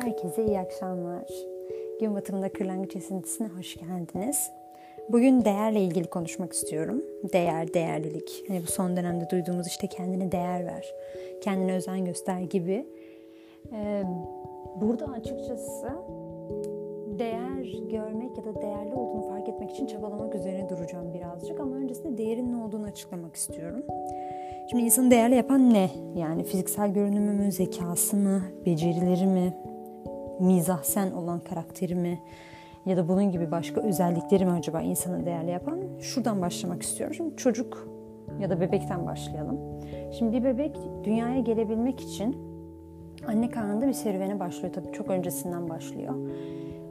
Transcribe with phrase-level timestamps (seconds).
[0.00, 1.24] Herkese iyi akşamlar.
[2.00, 4.50] Gün batımında kırlangıç esintisine hoş geldiniz.
[5.08, 7.02] Bugün değerle ilgili konuşmak istiyorum.
[7.32, 8.44] Değer, değerlilik.
[8.48, 10.94] Hani bu son dönemde duyduğumuz işte kendine değer ver,
[11.42, 12.86] kendine özen göster gibi.
[13.72, 14.02] Ee,
[14.80, 15.88] burada açıkçası
[17.18, 21.60] değer görmek ya da değerli olduğunu fark etmek için çabalamak üzerine duracağım birazcık.
[21.60, 23.82] Ama öncesinde değerin ne olduğunu açıklamak istiyorum.
[24.70, 25.90] Şimdi insanı değerli yapan ne?
[26.16, 29.54] Yani fiziksel görünümü mü, zekası mı, becerileri mi,
[30.40, 32.18] mizahsen olan karakteri mi
[32.86, 35.80] ya da bunun gibi başka özellikleri mi acaba insanı değerli yapan?
[36.00, 37.14] Şuradan başlamak istiyorum.
[37.14, 37.88] Şimdi çocuk
[38.40, 39.58] ya da bebekten başlayalım.
[40.18, 42.36] Şimdi bir bebek dünyaya gelebilmek için
[43.26, 46.14] anne karnında bir serüvene başlıyor tabii çok öncesinden başlıyor.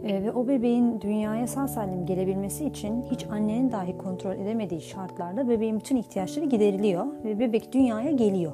[0.03, 5.49] Ee, ve o bebeğin dünyaya sağ salim gelebilmesi için hiç annenin dahi kontrol edemediği şartlarda
[5.49, 8.51] bebeğin bütün ihtiyaçları gideriliyor ve bebek dünyaya geliyor.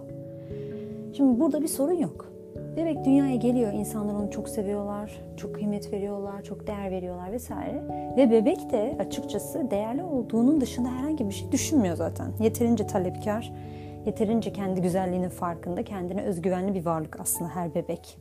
[1.18, 2.33] Şimdi burada bir sorun yok.
[2.78, 7.84] Bebek dünyaya geliyor, insanlar onu çok seviyorlar, çok kıymet veriyorlar, çok değer veriyorlar vesaire.
[8.18, 12.28] Ve bebek de açıkçası değerli olduğunun dışında herhangi bir şey düşünmüyor zaten.
[12.40, 13.54] Yeterince talepkar,
[14.06, 18.18] yeterince kendi güzelliğinin farkında, kendine özgüvenli bir varlık aslında her bebek.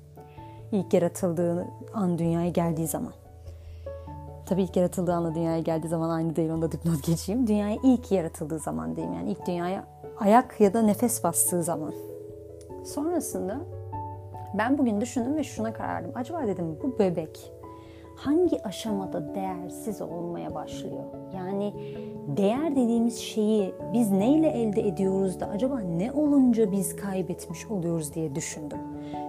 [0.73, 3.13] İlk yaratıldığı an dünyaya geldiği zaman.
[4.47, 7.47] Tabii ilk yaratıldığı anla dünyaya geldiği zaman aynı değil, onu da dipnot geçeyim.
[7.47, 9.85] Dünyaya ilk yaratıldığı zaman diyeyim yani ilk dünyaya
[10.19, 11.95] ayak ya da nefes bastığı zaman.
[12.85, 13.61] Sonrasında
[14.55, 16.13] ben bugün düşündüm ve şuna karar verdim.
[16.15, 17.53] Acaba dedim bu bebek
[18.17, 21.05] hangi aşamada değersiz olmaya başlıyor?
[21.35, 21.75] Yani
[22.37, 28.35] değer dediğimiz şeyi biz neyle elde ediyoruz da acaba ne olunca biz kaybetmiş oluyoruz diye
[28.35, 28.79] düşündüm.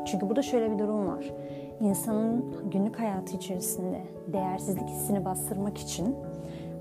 [0.06, 1.26] Çünkü burada şöyle bir durum var.
[1.80, 6.16] İnsanın günlük hayatı içerisinde değersizlik hissini bastırmak için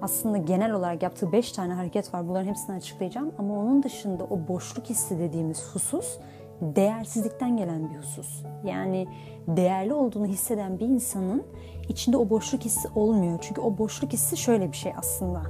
[0.02, 2.28] aslında genel olarak yaptığı beş tane hareket var.
[2.28, 3.32] Bunların hepsini açıklayacağım.
[3.38, 6.18] Ama onun dışında o boşluk hissi dediğimiz husus
[6.62, 8.42] değersizlikten gelen bir husus.
[8.64, 9.06] Yani
[9.48, 11.42] değerli olduğunu hisseden bir insanın
[11.88, 13.38] içinde o boşluk hissi olmuyor.
[13.42, 15.42] Çünkü o boşluk hissi şöyle bir şey aslında.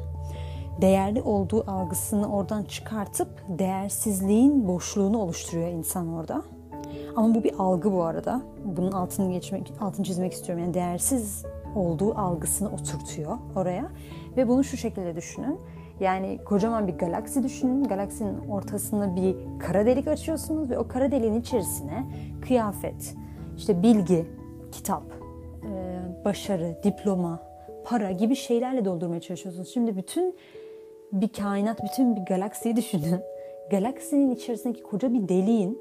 [0.80, 6.42] Değerli olduğu algısını oradan çıkartıp değersizliğin boşluğunu oluşturuyor insan orada.
[7.16, 8.42] Ama bu bir algı bu arada.
[8.64, 10.64] Bunun altını geçmek, altını çizmek istiyorum.
[10.64, 11.44] Yani değersiz
[11.76, 13.90] olduğu algısını oturtuyor oraya.
[14.36, 15.58] Ve bunu şu şekilde düşünün.
[16.02, 17.84] Yani kocaman bir galaksi düşünün.
[17.84, 22.06] Galaksinin ortasında bir kara delik açıyorsunuz ve o kara deliğin içerisine
[22.46, 23.14] kıyafet,
[23.56, 24.26] işte bilgi,
[24.72, 25.02] kitap,
[26.24, 27.42] başarı, diploma,
[27.84, 29.68] para gibi şeylerle doldurmaya çalışıyorsunuz.
[29.68, 30.36] Şimdi bütün
[31.12, 33.20] bir kainat, bütün bir galaksiyi düşünün.
[33.70, 35.78] Galaksinin içerisindeki koca bir deliğin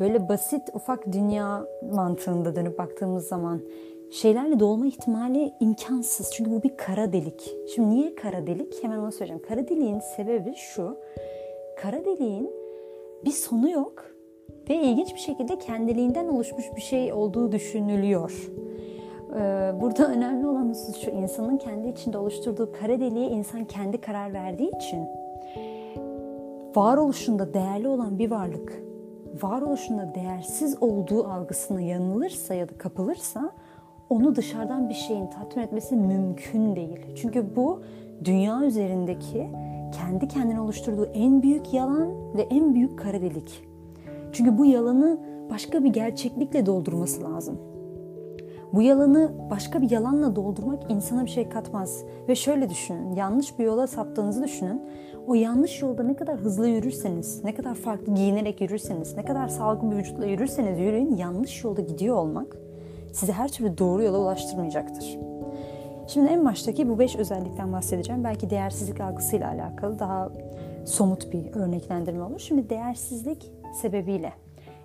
[0.00, 3.60] böyle basit ufak dünya mantığında dönüp baktığımız zaman
[4.10, 6.30] şeylerle dolma ihtimali imkansız.
[6.32, 7.54] Çünkü bu bir kara delik.
[7.74, 8.84] Şimdi niye kara delik?
[8.84, 9.42] Hemen onu söyleyeceğim.
[9.48, 10.96] Kara deliğin sebebi şu.
[11.82, 12.50] Kara deliğin
[13.24, 14.04] bir sonu yok
[14.70, 18.50] ve ilginç bir şekilde kendiliğinden oluşmuş bir şey olduğu düşünülüyor.
[19.34, 24.34] Ee, burada önemli olan husus şu insanın kendi içinde oluşturduğu kara deliğe insan kendi karar
[24.34, 25.06] verdiği için
[26.76, 28.82] varoluşunda değerli olan bir varlık
[29.42, 33.52] varoluşunda değersiz olduğu algısına yanılırsa ya da kapılırsa
[34.10, 36.98] onu dışarıdan bir şeyin tatmin etmesi mümkün değil.
[37.16, 37.82] Çünkü bu
[38.24, 39.50] dünya üzerindeki
[39.92, 43.64] kendi kendine oluşturduğu en büyük yalan ve en büyük kara delik.
[44.32, 45.18] Çünkü bu yalanı
[45.50, 47.58] başka bir gerçeklikle doldurması lazım.
[48.72, 52.04] Bu yalanı başka bir yalanla doldurmak insana bir şey katmaz.
[52.28, 54.82] Ve şöyle düşünün, yanlış bir yola saptığınızı düşünün.
[55.26, 59.90] O yanlış yolda ne kadar hızlı yürürseniz, ne kadar farklı giyinerek yürürseniz, ne kadar sağlıklı
[59.90, 62.67] bir vücutla yürürseniz yürüyün, yanlış yolda gidiyor olmak
[63.12, 65.18] sizi her türlü doğru yola ulaştırmayacaktır.
[66.08, 68.24] Şimdi en baştaki bu beş özellikten bahsedeceğim.
[68.24, 70.28] Belki değersizlik algısıyla alakalı daha
[70.86, 72.38] somut bir örneklendirme olur.
[72.38, 73.52] Şimdi değersizlik
[73.82, 74.32] sebebiyle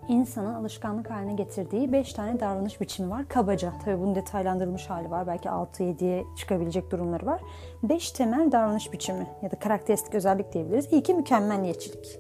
[0.08, 3.28] insanın alışkanlık haline getirdiği 5 tane davranış biçimi var.
[3.28, 3.74] Kabaca.
[3.86, 5.28] Tabii bunun detaylandırılmış hali var.
[5.28, 7.42] Belki 6-7'ye çıkabilecek durumları var.
[7.84, 10.88] 5 temel davranış biçimi ya da karakteristik özellik diyebiliriz.
[10.92, 12.20] İlki mükemmelliyetçilik.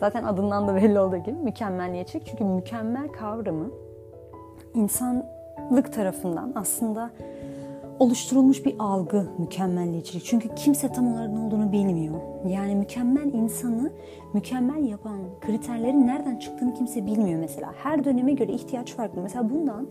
[0.00, 2.26] Zaten adından da belli olduğu gibi mükemmelliyetçilik.
[2.26, 3.70] Çünkü mükemmel kavramı
[4.74, 7.10] insanlık tarafından aslında
[7.98, 10.24] oluşturulmuş bir algı mükemmelliyetçilik.
[10.24, 12.14] Çünkü kimse tam olarak ne olduğunu bilmiyor.
[12.48, 13.92] Yani mükemmel insanı
[14.34, 17.72] mükemmel yapan kriterlerin nereden çıktığını kimse bilmiyor mesela.
[17.82, 19.20] Her döneme göre ihtiyaç farklı.
[19.22, 19.88] Mesela bundan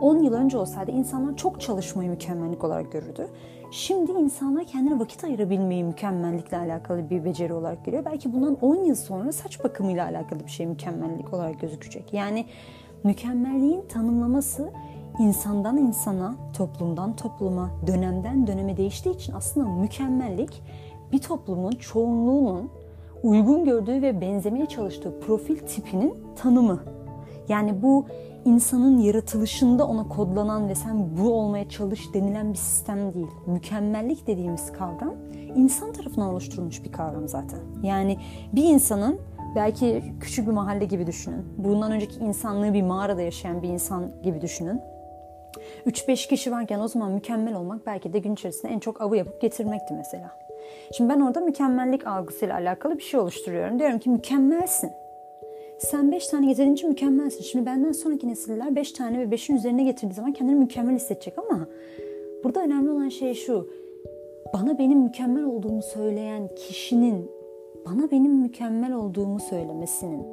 [0.00, 3.28] 10 yıl önce olsaydı insanlar çok çalışmayı mükemmellik olarak görürdü.
[3.70, 8.04] Şimdi insanlar kendine vakit ayırabilmeyi mükemmellikle alakalı bir beceri olarak görüyor.
[8.04, 12.12] Belki bundan 10 yıl sonra saç bakımıyla alakalı bir şey mükemmellik olarak gözükecek.
[12.12, 12.46] Yani
[13.04, 14.72] mükemmelliğin tanımlaması
[15.18, 20.62] insandan insana, toplumdan topluma, dönemden döneme değiştiği için aslında mükemmellik
[21.12, 22.70] bir toplumun çoğunluğunun
[23.22, 26.80] uygun gördüğü ve benzemeye çalıştığı profil tipinin tanımı.
[27.48, 28.04] Yani bu
[28.44, 33.26] insanın yaratılışında ona kodlanan ve sen bu olmaya çalış denilen bir sistem değil.
[33.46, 35.14] Mükemmellik dediğimiz kavram
[35.56, 37.60] insan tarafından oluşturulmuş bir kavram zaten.
[37.82, 38.18] Yani
[38.52, 39.18] bir insanın
[39.56, 41.44] belki küçük bir mahalle gibi düşünün.
[41.58, 44.80] Bundan önceki insanlığı bir mağarada yaşayan bir insan gibi düşünün.
[45.86, 49.40] 3-5 kişi varken o zaman mükemmel olmak belki de gün içerisinde en çok avı yapıp
[49.40, 50.30] getirmekti mesela.
[50.92, 53.78] Şimdi ben orada mükemmellik algısıyla alakalı bir şey oluşturuyorum.
[53.78, 54.90] Diyorum ki mükemmelsin.
[55.78, 57.42] Sen 5 tane getirince mükemmelsin.
[57.42, 61.68] Şimdi benden sonraki nesiller 5 tane ve 5'in üzerine getirdiği zaman kendini mükemmel hissedecek ama
[62.44, 63.68] burada önemli olan şey şu.
[64.54, 67.35] Bana benim mükemmel olduğumu söyleyen kişinin
[67.86, 70.26] bana benim mükemmel olduğumu söylemesinin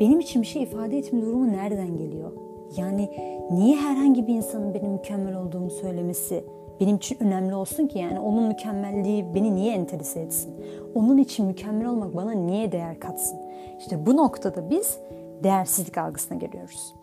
[0.00, 2.32] benim için bir şey ifade etme durumu nereden geliyor?
[2.76, 3.08] Yani
[3.50, 6.44] niye herhangi bir insanın benim mükemmel olduğumu söylemesi
[6.80, 10.54] benim için önemli olsun ki yani onun mükemmelliği beni niye enterese etsin?
[10.94, 13.38] Onun için mükemmel olmak bana niye değer katsın?
[13.78, 14.98] İşte bu noktada biz
[15.42, 16.94] değersizlik algısına geliyoruz.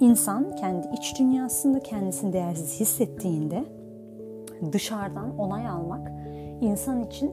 [0.00, 3.64] İnsan kendi iç dünyasında kendisini değersiz hissettiğinde
[4.72, 6.12] dışarıdan onay almak
[6.60, 7.32] insan için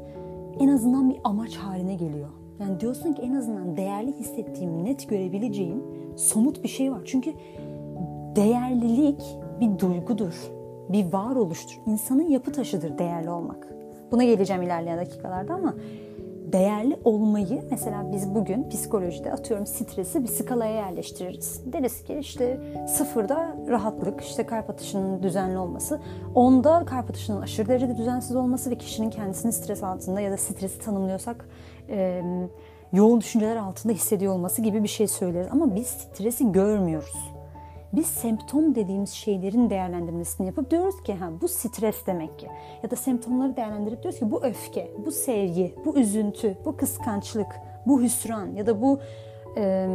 [0.59, 2.29] en azından bir amaç haline geliyor.
[2.59, 5.83] Yani diyorsun ki en azından değerli hissettiğim, net görebileceğim
[6.15, 7.01] somut bir şey var.
[7.05, 7.33] Çünkü
[8.35, 9.21] değerlilik
[9.59, 10.33] bir duygudur,
[10.89, 11.81] bir varoluştur.
[11.85, 13.67] İnsanın yapı taşıdır değerli olmak.
[14.11, 15.75] Buna geleceğim ilerleyen dakikalarda ama
[16.53, 21.73] değerli olmayı mesela biz bugün psikolojide atıyorum stresi bir skalaya yerleştiririz.
[21.73, 25.99] Deriz ki işte sıfırda rahatlık, işte kalp atışının düzenli olması,
[26.35, 30.79] onda kalp atışının aşırı derecede düzensiz olması ve kişinin kendisini stres altında ya da stresi
[30.79, 31.45] tanımlıyorsak
[31.89, 32.21] e,
[32.93, 35.47] yoğun düşünceler altında hissediyor olması gibi bir şey söyleriz.
[35.51, 37.40] Ama biz stresi görmüyoruz
[37.93, 42.47] biz semptom dediğimiz şeylerin değerlendirmesini yapıp diyoruz ki ha bu stres demek ki.
[42.83, 48.01] Ya da semptomları değerlendirip diyoruz ki bu öfke, bu sevgi, bu üzüntü, bu kıskançlık, bu
[48.01, 48.99] hüsran ya da bu
[49.57, 49.87] e,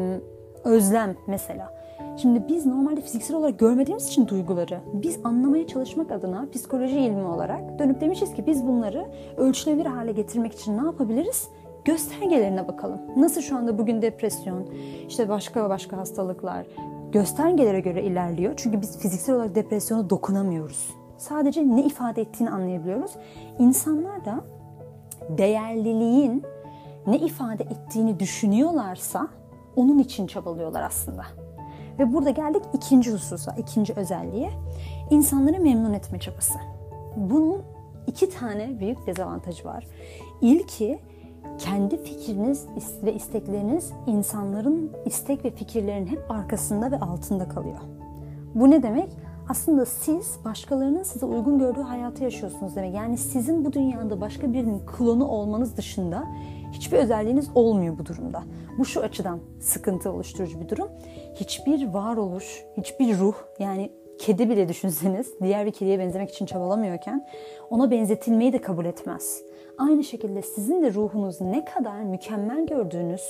[0.65, 1.77] özlem mesela.
[2.17, 7.79] Şimdi biz normalde fiziksel olarak görmediğimiz için duyguları biz anlamaya çalışmak adına psikoloji ilmi olarak
[7.79, 9.07] dönüp demişiz ki biz bunları
[9.37, 11.49] ölçülebilir hale getirmek için ne yapabiliriz?
[11.87, 13.01] göstergelerine bakalım.
[13.17, 14.67] Nasıl şu anda bugün depresyon,
[15.09, 16.67] işte başka başka hastalıklar,
[17.13, 18.55] göstergelere göre ilerliyor.
[18.57, 20.91] Çünkü biz fiziksel olarak depresyona dokunamıyoruz.
[21.19, 23.11] Sadece ne ifade ettiğini anlayabiliyoruz.
[23.59, 24.45] İnsanlar da
[25.39, 26.43] değerliliğin
[27.07, 29.29] ne ifade ettiğini düşünüyorlarsa
[29.77, 31.23] onun için çabalıyorlar aslında.
[31.99, 34.51] Ve burada geldik ikinci hususa, ikinci özelliğe.
[35.11, 36.59] İnsanları memnun etme çabası.
[37.17, 37.63] Bunun
[38.07, 39.87] iki tane büyük dezavantajı var.
[40.41, 40.99] İlki
[41.59, 42.67] kendi fikriniz
[43.03, 47.79] ve istekleriniz insanların istek ve fikirlerinin hep arkasında ve altında kalıyor.
[48.55, 49.09] Bu ne demek?
[49.49, 52.95] Aslında siz başkalarının size uygun gördüğü hayatı yaşıyorsunuz demek.
[52.95, 56.25] Yani sizin bu dünyada başka birinin klonu olmanız dışında
[56.73, 58.43] hiçbir özelliğiniz olmuyor bu durumda.
[58.79, 60.89] Bu şu açıdan sıkıntı oluşturucu bir durum.
[61.35, 67.27] Hiçbir varoluş, hiçbir ruh yani kedi bile düşünseniz diğer bir kediye benzemek için çabalamıyorken
[67.71, 69.43] ona benzetilmeyi de kabul etmez.
[69.79, 73.23] Aynı şekilde sizin de ruhunuz ne kadar mükemmel gördüğünüz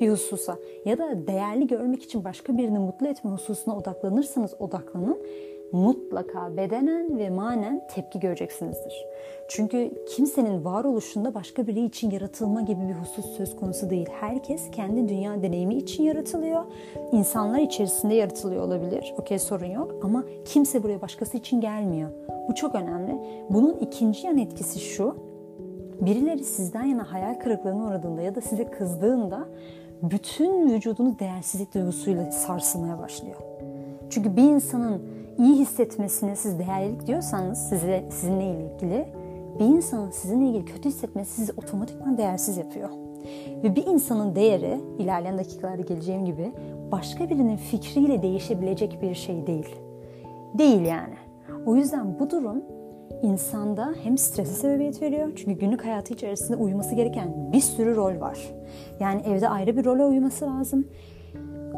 [0.00, 5.18] bir hususa ya da değerli görmek için başka birini mutlu etme hususuna odaklanırsanız odaklanın
[5.72, 9.04] mutlaka bedenen ve manen tepki göreceksinizdir.
[9.48, 14.08] Çünkü kimsenin varoluşunda başka biri için yaratılma gibi bir husus söz konusu değil.
[14.20, 16.64] Herkes kendi dünya deneyimi için yaratılıyor.
[17.12, 19.14] İnsanlar içerisinde yaratılıyor olabilir.
[19.18, 22.10] Okey sorun yok ama kimse buraya başkası için gelmiyor.
[22.48, 23.18] Bu çok önemli.
[23.50, 25.25] Bunun ikinci yan etkisi şu.
[26.00, 29.48] Birileri sizden yana hayal kırıklığına uğradığında ya da size kızdığında
[30.02, 33.36] bütün vücudunuz değersizlik duygusuyla sarsılmaya başlıyor.
[34.10, 35.02] Çünkü bir insanın
[35.38, 39.06] iyi hissetmesine siz değerlilik diyorsanız size, sizinle ilgili
[39.58, 42.88] bir insanın sizinle ilgili kötü hissetmesi sizi otomatikman değersiz yapıyor.
[43.62, 46.52] Ve bir insanın değeri ilerleyen dakikalarda geleceğim gibi
[46.92, 49.76] başka birinin fikriyle değişebilecek bir şey değil.
[50.58, 51.14] Değil yani.
[51.66, 52.62] O yüzden bu durum
[53.22, 55.32] insanda hem strese sebebiyet veriyor.
[55.36, 58.38] Çünkü günlük hayatı içerisinde uyuması gereken bir sürü rol var.
[59.00, 60.86] Yani evde ayrı bir role uyuması lazım.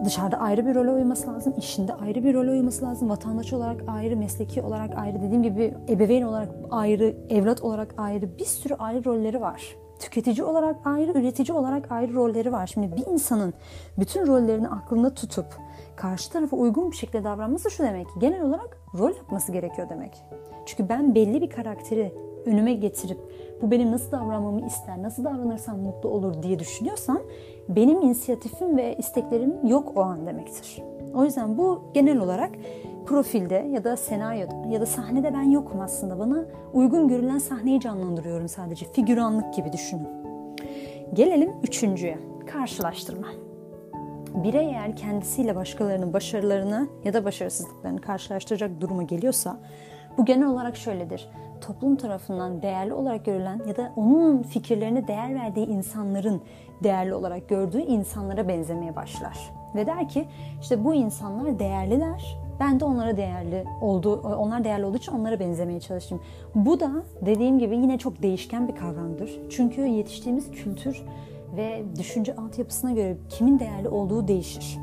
[0.05, 1.55] Dışarıda ayrı bir role uyuması lazım.
[1.59, 3.11] işinde ayrı bir role uyuması lazım.
[3.11, 8.45] Vatandaş olarak ayrı, mesleki olarak ayrı, dediğim gibi ebeveyn olarak ayrı, evlat olarak ayrı bir
[8.45, 9.77] sürü ayrı rolleri var.
[9.99, 12.67] Tüketici olarak ayrı, üretici olarak ayrı rolleri var.
[12.67, 13.55] Şimdi bir insanın
[13.99, 15.47] bütün rollerini aklında tutup
[15.97, 18.07] karşı tarafa uygun bir şekilde davranması şu demek.
[18.21, 20.25] Genel olarak rol yapması gerekiyor demek.
[20.67, 22.13] Çünkü ben belli bir karakteri
[22.47, 23.19] önüme getirip
[23.63, 27.19] bu benim nasıl davranmamı ister, nasıl davranırsam mutlu olur diye düşünüyorsam
[27.69, 30.83] benim inisiyatifim ve isteklerim yok o an demektir.
[31.15, 32.51] O yüzden bu genel olarak
[33.07, 36.19] profilde ya da senaryoda ya da sahnede ben yokum aslında.
[36.19, 38.87] Bana uygun görülen sahneyi canlandırıyorum sadece.
[38.87, 40.09] Figüranlık gibi düşünün.
[41.13, 42.19] Gelelim üçüncüye.
[42.47, 43.27] Karşılaştırma.
[44.35, 49.57] Birey eğer kendisiyle başkalarının başarılarını ya da başarısızlıklarını karşılaştıracak duruma geliyorsa
[50.19, 51.29] bu genel olarak şöyledir.
[51.61, 56.43] Toplum tarafından değerli olarak görülen ya da onun fikirlerine değer verdiği insanların
[56.83, 59.51] değerli olarak gördüğü insanlara benzemeye başlar.
[59.75, 60.25] Ve der ki
[60.61, 62.39] işte bu insanlar değerliler.
[62.61, 66.25] Ben de onlara değerli olduğu, onlar değerli olduğu için onlara benzemeye çalışayım.
[66.55, 66.91] Bu da
[67.27, 69.41] dediğim gibi yine çok değişken bir kavramdır.
[69.51, 71.03] Çünkü yetiştiğimiz kültür
[71.57, 74.79] ve düşünce altyapısına göre kimin değerli olduğu değişir.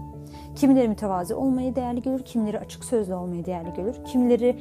[0.55, 4.55] Kimileri mütevazi olmayı değerli görür, kimileri açık sözlü olmayı değerli görür, kimileri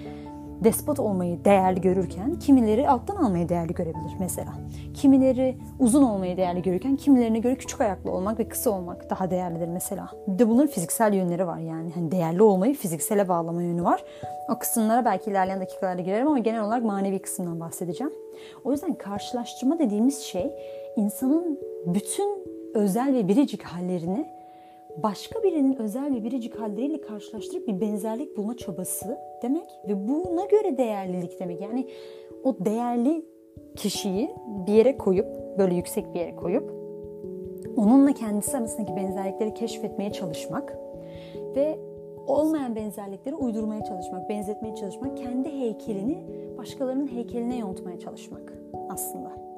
[0.65, 4.53] despot olmayı değerli görürken kimileri alttan almayı değerli görebilir mesela.
[4.95, 9.69] Kimileri uzun olmayı değerli görürken kimilerine göre küçük ayaklı olmak ve kısa olmak daha değerlidir
[9.69, 10.11] mesela.
[10.27, 11.93] Bir de bunların fiziksel yönleri var yani.
[11.95, 14.05] Hani değerli olmayı fiziksele bağlama yönü var.
[14.49, 18.13] O kısımlara belki ilerleyen dakikalarda girerim ama genel olarak manevi kısımdan bahsedeceğim.
[18.65, 20.55] O yüzden karşılaştırma dediğimiz şey
[20.97, 24.27] insanın bütün özel ve biricik hallerini
[25.03, 30.79] başka birinin özel ve biricik halleriyle karşılaştırıp bir benzerlik bulma çabası demek ve buna göre
[30.79, 31.61] değerlilik demek.
[31.61, 31.89] Yani
[32.45, 33.25] o değerli
[33.77, 34.31] kişiyi
[34.67, 35.27] bir yere koyup
[35.59, 36.71] böyle yüksek bir yere koyup
[37.77, 40.79] onunla kendisi arasındaki benzerlikleri keşfetmeye çalışmak
[41.57, 41.79] ve
[42.27, 46.25] olmayan benzerlikleri uydurmaya çalışmak, benzetmeye çalışmak, kendi heykelini
[46.59, 48.53] başkalarının heykeline yontmaya çalışmak
[48.89, 49.54] aslında.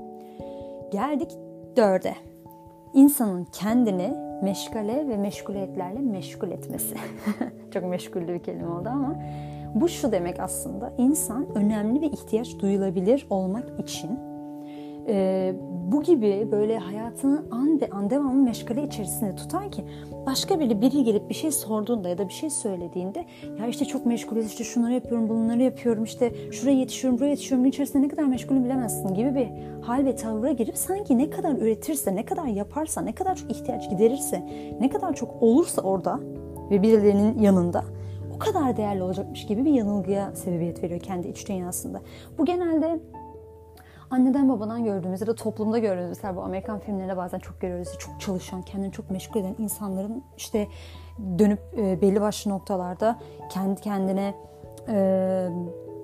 [0.90, 1.30] Geldik
[1.76, 2.14] dörde.
[2.94, 6.96] İnsanın kendini meşgale ve meşguliyetlerle meşgul etmesi.
[7.74, 9.16] Çok meşgullü bir kelime oldu ama
[9.74, 14.18] bu şu demek aslında insan önemli ve ihtiyaç duyulabilir olmak için
[15.08, 15.54] e,
[15.92, 19.84] bu gibi böyle hayatını an be an devamlı meşgale içerisinde tutar ki
[20.26, 23.24] başka biri biri gelip bir şey sorduğunda ya da bir şey söylediğinde
[23.60, 27.70] ya işte çok meşgulüz işte şunları yapıyorum bunları yapıyorum işte şuraya yetişiyorum buraya yetişiyorum gün
[27.70, 29.48] içerisinde ne kadar meşgulüm bilemezsin gibi bir
[29.82, 33.90] hal ve tavra girip sanki ne kadar üretirse ne kadar yaparsa ne kadar çok ihtiyaç
[33.90, 34.46] giderirse
[34.80, 36.20] ne kadar çok olursa orada
[36.70, 37.84] ve birilerinin yanında
[38.36, 42.00] o kadar değerli olacakmış gibi bir yanılgıya sebebiyet veriyor kendi iç dünyasında.
[42.38, 43.00] Bu genelde
[44.10, 47.88] anneden babadan gördüğümüz ya da toplumda gördüğümüz mesela bu Amerikan filmlerinde bazen çok görüyoruz.
[47.98, 50.68] Çok çalışan, kendini çok meşgul eden insanların işte
[51.38, 53.18] dönüp e, belli başlı noktalarda
[53.50, 54.34] kendi kendine
[54.88, 55.48] e,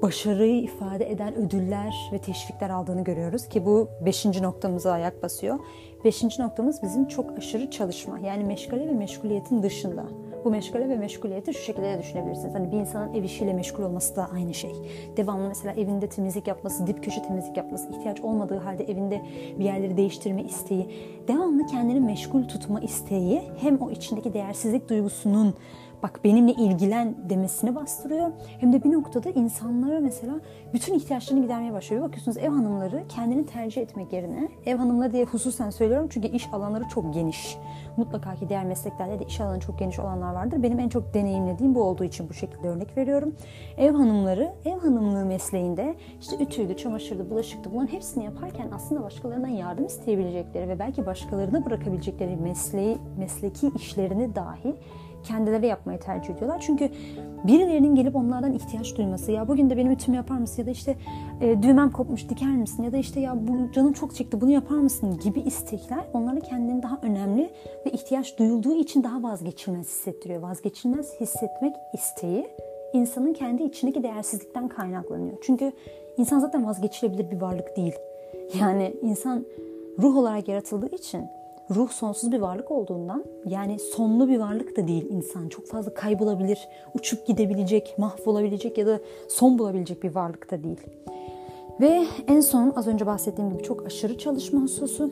[0.03, 5.59] başarıyı ifade eden ödüller ve teşvikler aldığını görüyoruz ki bu beşinci noktamıza ayak basıyor.
[6.05, 10.05] Beşinci noktamız bizim çok aşırı çalışma yani meşgale ve meşguliyetin dışında
[10.45, 12.55] bu meşgale ve meşguliyeti şu şekilde de düşünebilirsiniz.
[12.55, 14.73] Hani bir insanın ev işiyle meşgul olması da aynı şey.
[15.17, 19.23] Devamlı mesela evinde temizlik yapması, dip köşe temizlik yapması, ihtiyaç olmadığı halde evinde
[19.59, 20.91] bir yerleri değiştirme isteği,
[21.29, 25.55] devamlı kendini meşgul tutma isteği hem o içindeki değersizlik duygusunun
[26.03, 28.31] bak benimle ilgilen demesini bastırıyor.
[28.59, 30.41] Hem de bir noktada insanlara mesela
[30.75, 32.03] bütün ihtiyaçlarını gidermeye başlıyor.
[32.03, 36.49] Bir bakıyorsunuz ev hanımları kendini tercih etmek yerine ev hanımları diye hususen söylüyorum çünkü iş
[36.53, 37.57] alanları çok geniş.
[37.97, 40.63] Mutlaka ki diğer mesleklerde de iş alanı çok geniş olanlar vardır.
[40.63, 43.35] Benim en çok deneyimlediğim bu olduğu için bu şekilde örnek veriyorum.
[43.77, 49.87] Ev hanımları ev hanımlığı mesleğinde işte ütüydü, çamaşırdı, bulaşıktı bunların hepsini yaparken aslında başkalarından yardım
[49.87, 54.75] isteyebilecekleri ve belki başkalarına bırakabilecekleri mesleği, mesleki işlerini dahi
[55.23, 56.61] kendileri yapmayı tercih ediyorlar.
[56.67, 56.91] Çünkü
[57.45, 60.97] birilerinin gelip onlardan ihtiyaç duyması ya bugün de benim ütümü yapar mısın ya da işte
[61.41, 64.77] e, düğmem kopmuş diker misin ya da işte ya bu canım çok çekti bunu yapar
[64.77, 67.51] mısın gibi istekler onları kendini daha önemli
[67.87, 70.43] ve ihtiyaç duyulduğu için daha vazgeçilmez hissettiriyor.
[70.43, 72.47] Vazgeçilmez hissetmek isteği
[72.93, 75.37] insanın kendi içindeki değersizlikten kaynaklanıyor.
[75.43, 75.73] Çünkü
[76.17, 77.95] insan zaten vazgeçilebilir bir varlık değil.
[78.61, 79.47] Yani insan
[79.99, 81.25] ruh olarak yaratıldığı için
[81.71, 85.49] ruh sonsuz bir varlık olduğundan yani sonlu bir varlık da değil insan.
[85.49, 90.81] Çok fazla kaybolabilir, uçup gidebilecek, mahvolabilecek ya da son bulabilecek bir varlık da değil.
[91.81, 95.11] Ve en son az önce bahsettiğim gibi çok aşırı çalışma hususu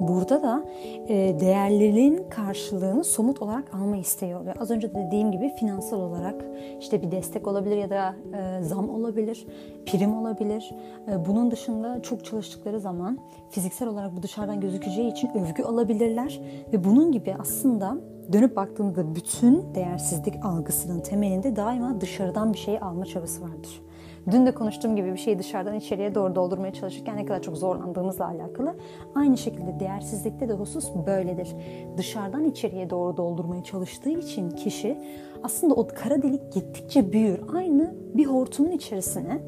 [0.00, 0.64] Burada da
[1.08, 4.56] e, değerlerin karşılığını somut olarak alma isteği oluyor.
[4.60, 6.44] Az önce de dediğim gibi finansal olarak
[6.80, 9.46] işte bir destek olabilir ya da e, zam olabilir,
[9.86, 10.70] prim olabilir.
[11.08, 13.18] E, bunun dışında çok çalıştıkları zaman
[13.50, 16.40] fiziksel olarak bu dışarıdan gözükeceği için övgü alabilirler
[16.72, 17.96] ve bunun gibi aslında
[18.32, 23.82] dönüp baktığında bütün değersizlik algısının temelinde daima dışarıdan bir şey alma çabası vardır.
[24.30, 28.28] Dün de konuştuğum gibi bir şeyi dışarıdan içeriye doğru doldurmaya çalışırken ne kadar çok zorlandığımızla
[28.28, 28.74] alakalı.
[29.14, 31.48] Aynı şekilde değersizlikte de husus böyledir.
[31.96, 34.98] Dışarıdan içeriye doğru doldurmaya çalıştığı için kişi
[35.42, 37.40] aslında o kara delik gittikçe büyür.
[37.54, 39.42] Aynı bir hortumun içerisine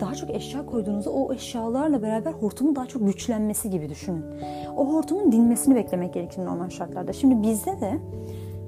[0.00, 4.24] daha çok eşya koyduğunuzda o eşyalarla beraber hortumun daha çok güçlenmesi gibi düşünün.
[4.76, 7.12] O hortumun dinmesini beklemek gerekir normal şartlarda.
[7.12, 7.98] Şimdi bizde de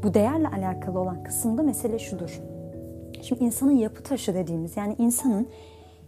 [0.03, 2.41] bu değerle alakalı olan kısımda mesele şudur
[3.23, 5.49] Şimdi insanın yapı taşı dediğimiz yani insanın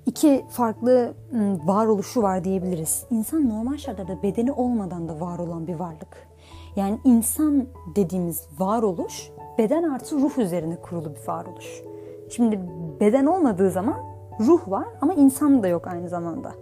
[0.07, 3.05] iki farklı ıı, varoluşu var diyebiliriz.
[3.11, 6.29] İnsan normal şartlarda bedeni olmadan da var olan bir varlık.
[6.77, 11.83] Yani insan dediğimiz varoluş beden artı ruh üzerine kurulu bir varoluş.
[12.31, 12.61] Şimdi
[13.01, 13.97] beden olmadığı zaman
[14.41, 16.53] ruh var ama insan da yok aynı zamanda.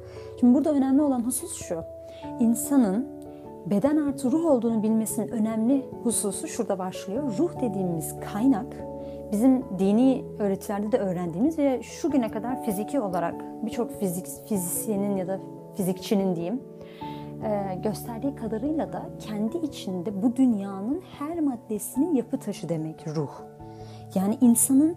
[0.40, 1.82] Şimdi burada önemli olan husus şu.
[2.40, 3.08] İnsanın
[3.66, 7.22] beden artı ruh olduğunu bilmesinin önemli hususu şurada başlıyor.
[7.38, 8.87] Ruh dediğimiz kaynak
[9.32, 15.28] bizim dini öğretilerde de öğrendiğimiz ve şu güne kadar fiziki olarak birçok fizik, fizisyenin ya
[15.28, 15.40] da
[15.76, 16.62] fizikçinin diyeyim
[17.44, 23.30] e, gösterdiği kadarıyla da kendi içinde bu dünyanın her maddesinin yapı taşı demek ruh.
[24.14, 24.96] Yani insanın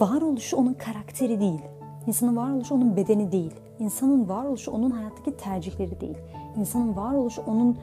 [0.00, 1.60] varoluşu onun karakteri değil.
[2.06, 3.54] İnsanın varoluşu onun bedeni değil.
[3.78, 6.18] İnsanın varoluşu onun hayattaki tercihleri değil.
[6.56, 7.78] İnsanın varoluşu onun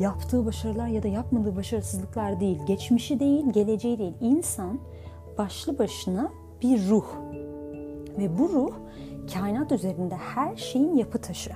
[0.00, 2.58] yaptığı başarılar ya da yapmadığı başarısızlıklar değil.
[2.66, 4.14] Geçmişi değil, geleceği değil.
[4.20, 4.78] İnsan
[5.38, 6.30] başlı başına
[6.62, 7.06] bir ruh.
[8.18, 8.72] Ve bu ruh
[9.34, 11.50] kainat üzerinde her şeyin yapı taşı.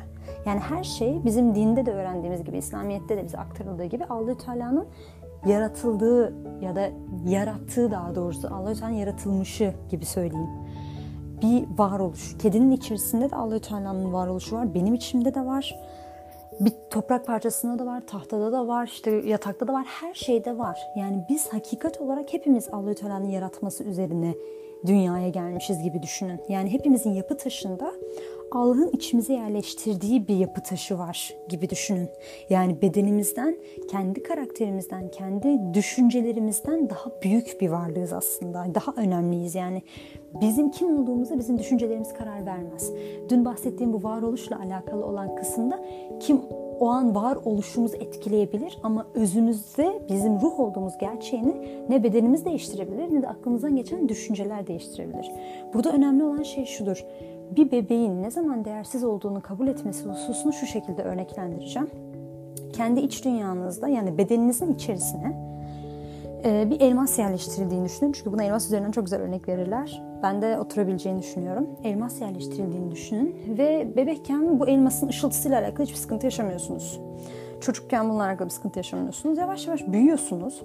[0.47, 4.87] Yani her şey bizim dinde de öğrendiğimiz gibi, İslamiyet'te de bize aktarıldığı gibi Allah Teala'nın
[5.47, 6.91] yaratıldığı ya da
[7.27, 10.51] yarattığı daha doğrusu Allah Teala'nın yaratılmışı gibi söyleyeyim.
[11.43, 12.39] Bir varoluş.
[12.39, 14.75] Kedinin içerisinde de Allah Teala'nın varoluşu var.
[14.75, 15.77] Benim içimde de var.
[16.61, 20.81] Bir toprak parçasında da var, tahtada da var, işte yatakta da var, her şeyde var.
[20.97, 24.35] Yani biz hakikat olarak hepimiz Allah Teala'nın yaratması üzerine
[24.87, 26.41] dünyaya gelmişiz gibi düşünün.
[26.49, 27.93] Yani hepimizin yapı taşında
[28.51, 32.09] Allah'ın içimize yerleştirdiği bir yapı taşı var gibi düşünün.
[32.51, 33.57] Yani bedenimizden,
[33.91, 38.67] kendi karakterimizden, kendi düşüncelerimizden daha büyük bir varlığız aslında.
[38.75, 39.83] Daha önemliyiz yani.
[40.41, 42.93] Bizim kim olduğumuza bizim düşüncelerimiz karar vermez.
[43.29, 45.85] Dün bahsettiğim bu varoluşla alakalı olan kısımda
[46.21, 46.41] kim
[46.81, 53.23] o an var oluşumuzu etkileyebilir ama özümüzde bizim ruh olduğumuz gerçeğini ne bedenimiz değiştirebilir ne
[53.23, 55.31] de aklımızdan geçen düşünceler değiştirebilir.
[55.75, 57.05] Burada önemli olan şey şudur.
[57.57, 61.91] Bir bebeğin ne zaman değersiz olduğunu kabul etmesi hususunu şu şekilde örneklendireceğim.
[62.73, 65.57] Kendi iç dünyanızda yani bedeninizin içerisine
[66.45, 68.13] bir elmas yerleştirildiğini düşünün.
[68.13, 70.03] Çünkü buna elmas üzerinden çok güzel örnek verirler.
[70.23, 71.67] Ben de oturabileceğini düşünüyorum.
[71.85, 73.37] Elmas yerleştirildiğini düşünün.
[73.59, 77.01] Ve bebekken bu elmasın ışıltısıyla alakalı hiçbir sıkıntı yaşamıyorsunuz.
[77.61, 79.39] Çocukken bununla alakalı bir sıkıntı yaşamıyorsunuz.
[79.39, 80.63] Yavaş yavaş büyüyorsunuz.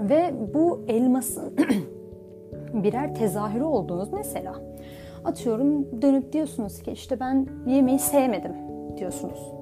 [0.00, 1.56] Ve bu elmasın
[2.74, 4.54] birer tezahürü olduğunuz mesela.
[5.26, 8.52] Atıyorum dönüp diyorsunuz ki işte ben yemeği sevmedim
[8.96, 9.52] diyorsunuz.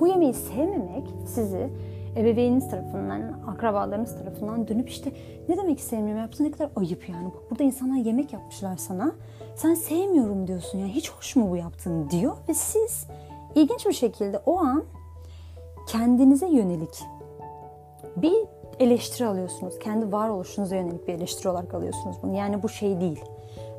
[0.00, 1.70] Bu yemeği sevmemek sizi
[2.16, 5.12] ebeveyniniz tarafından, akrabalarınız tarafından dönüp işte
[5.48, 7.26] ne demek sevmiyorum yaptın ne kadar ayıp yani.
[7.26, 9.12] Bak burada insanlar yemek yapmışlar sana.
[9.56, 13.06] Sen sevmiyorum diyorsun yani hiç hoş mu bu yaptığın diyor ve siz
[13.54, 14.84] ilginç bir şekilde o an
[15.88, 17.04] kendinize yönelik
[18.16, 18.36] bir
[18.80, 19.78] eleştiri alıyorsunuz.
[19.78, 22.36] Kendi varoluşunuza yönelik bir eleştiri olarak alıyorsunuz bunu.
[22.36, 23.24] Yani bu şey değil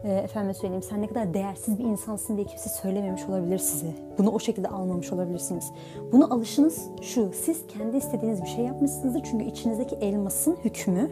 [0.03, 3.93] e, efendim söyleyeyim sen ne kadar değersiz bir insansın diye kimse söylememiş olabilir size.
[4.17, 5.71] Bunu o şekilde almamış olabilirsiniz.
[6.11, 11.09] Bunu alışınız şu, siz kendi istediğiniz bir şey yapmışsınızdır çünkü içinizdeki elmasın hükmü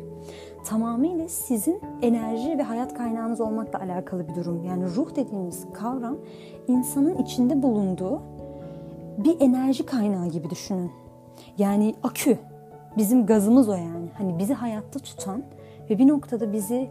[0.65, 4.63] tamamıyla sizin enerji ve hayat kaynağınız olmakla alakalı bir durum.
[4.63, 6.17] Yani ruh dediğimiz kavram
[6.67, 8.21] insanın içinde bulunduğu
[9.17, 10.91] bir enerji kaynağı gibi düşünün.
[11.57, 12.37] Yani akü.
[12.97, 14.09] Bizim gazımız o yani.
[14.17, 15.43] Hani bizi hayatta tutan
[15.89, 16.89] ve bir noktada bizi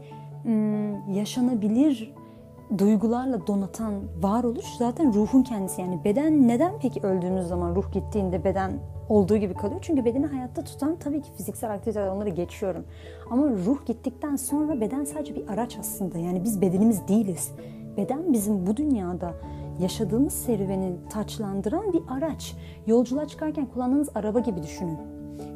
[1.15, 2.15] yaşanabilir
[2.79, 5.81] duygularla donatan varoluş zaten ruhun kendisi.
[5.81, 8.73] Yani beden neden peki öldüğünüz zaman ruh gittiğinde beden
[9.09, 9.81] olduğu gibi kalıyor?
[9.83, 12.85] Çünkü bedeni hayatta tutan tabii ki fiziksel aktiviteler onları geçiyorum.
[13.31, 16.19] Ama ruh gittikten sonra beden sadece bir araç aslında.
[16.19, 17.53] Yani biz bedenimiz değiliz.
[17.97, 19.35] Beden bizim bu dünyada
[19.81, 22.57] yaşadığımız serüveni taçlandıran bir araç.
[22.87, 24.99] Yolculuğa çıkarken kullandığınız araba gibi düşünün.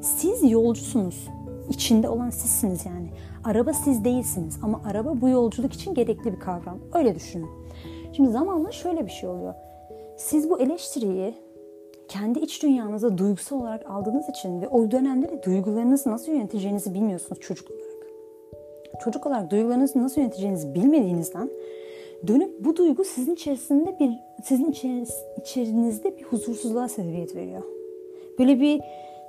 [0.00, 1.28] Siz yolcusunuz.
[1.70, 3.08] İçinde olan sizsiniz yani.
[3.44, 6.78] Araba siz değilsiniz ama araba bu yolculuk için gerekli bir kavram.
[6.94, 7.48] Öyle düşünün.
[8.12, 9.54] Şimdi zamanla şöyle bir şey oluyor.
[10.16, 11.34] Siz bu eleştiriyi
[12.08, 17.40] kendi iç dünyanıza duygusal olarak aldığınız için ve o dönemde de duygularınızı nasıl yöneteceğinizi bilmiyorsunuz
[17.40, 18.06] çocuk olarak.
[19.04, 21.50] Çocuk olarak duygularınızı nasıl yöneteceğinizi bilmediğinizden
[22.26, 24.10] dönüp bu duygu sizin içerisinde bir
[24.44, 24.74] sizin
[25.40, 27.62] içerinizde bir huzursuzluğa sebebiyet veriyor.
[28.38, 28.80] Böyle bir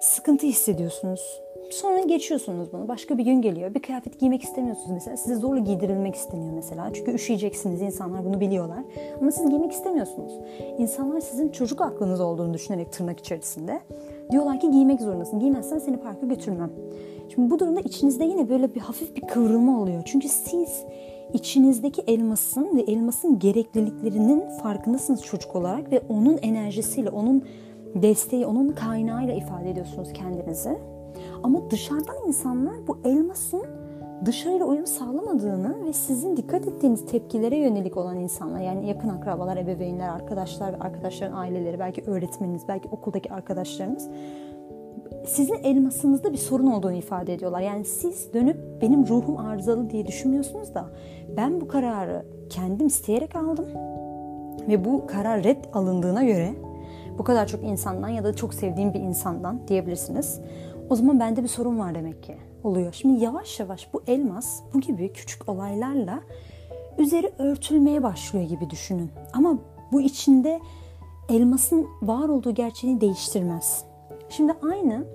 [0.02, 1.42] sıkıntı hissediyorsunuz.
[1.72, 2.88] Sonra geçiyorsunuz bunu.
[2.88, 3.74] Başka bir gün geliyor.
[3.74, 5.18] Bir kıyafet giymek istemiyorsunuz mesela.
[5.18, 6.94] Size zorla giydirilmek isteniyor mesela.
[6.94, 7.82] Çünkü üşüyeceksiniz.
[7.82, 8.84] insanlar bunu biliyorlar.
[9.22, 10.32] Ama siz giymek istemiyorsunuz.
[10.78, 13.80] İnsanlar sizin çocuk aklınız olduğunu düşünerek tırnak içerisinde
[14.32, 15.40] diyorlar ki giymek zorundasın.
[15.40, 16.72] Giymezsen seni parka götürmem.
[17.34, 20.02] Şimdi bu durumda içinizde yine böyle bir hafif bir kıvrılma oluyor.
[20.06, 20.84] Çünkü siz
[21.34, 27.44] içinizdeki elmasın ve elmasın gerekliliklerinin farkındasınız çocuk olarak ve onun enerjisiyle, onun
[27.96, 30.78] desteği, onun kaynağıyla ifade ediyorsunuz kendinizi.
[31.44, 33.64] Ama dışarıdan insanlar bu elmasın
[34.26, 40.10] dışarıyla uyum sağlamadığını ve sizin dikkat ettiğiniz tepkilere yönelik olan insanlar yani yakın akrabalar, ebeveynler,
[40.10, 44.10] arkadaşlar, arkadaşların aileleri, belki öğretmeniniz, belki okuldaki arkadaşlarınız
[45.26, 47.62] sizin elmasınızda bir sorun olduğunu ifade ediyorlar.
[47.62, 50.86] Yani siz dönüp benim ruhum arızalı diye düşünmüyorsunuz da
[51.38, 53.66] ben bu kararı kendim isteyerek aldım
[54.68, 56.54] ve bu karar red alındığına göre
[57.22, 60.40] bu kadar çok insandan ya da çok sevdiğim bir insandan diyebilirsiniz.
[60.90, 62.94] O zaman bende bir sorun var demek ki oluyor.
[62.94, 66.20] Şimdi yavaş yavaş bu elmas bu gibi küçük olaylarla
[66.98, 69.12] üzeri örtülmeye başlıyor gibi düşünün.
[69.34, 69.58] Ama
[69.92, 70.60] bu içinde
[71.30, 73.84] elmasın var olduğu gerçeğini değiştirmez.
[74.30, 75.06] Şimdi aynı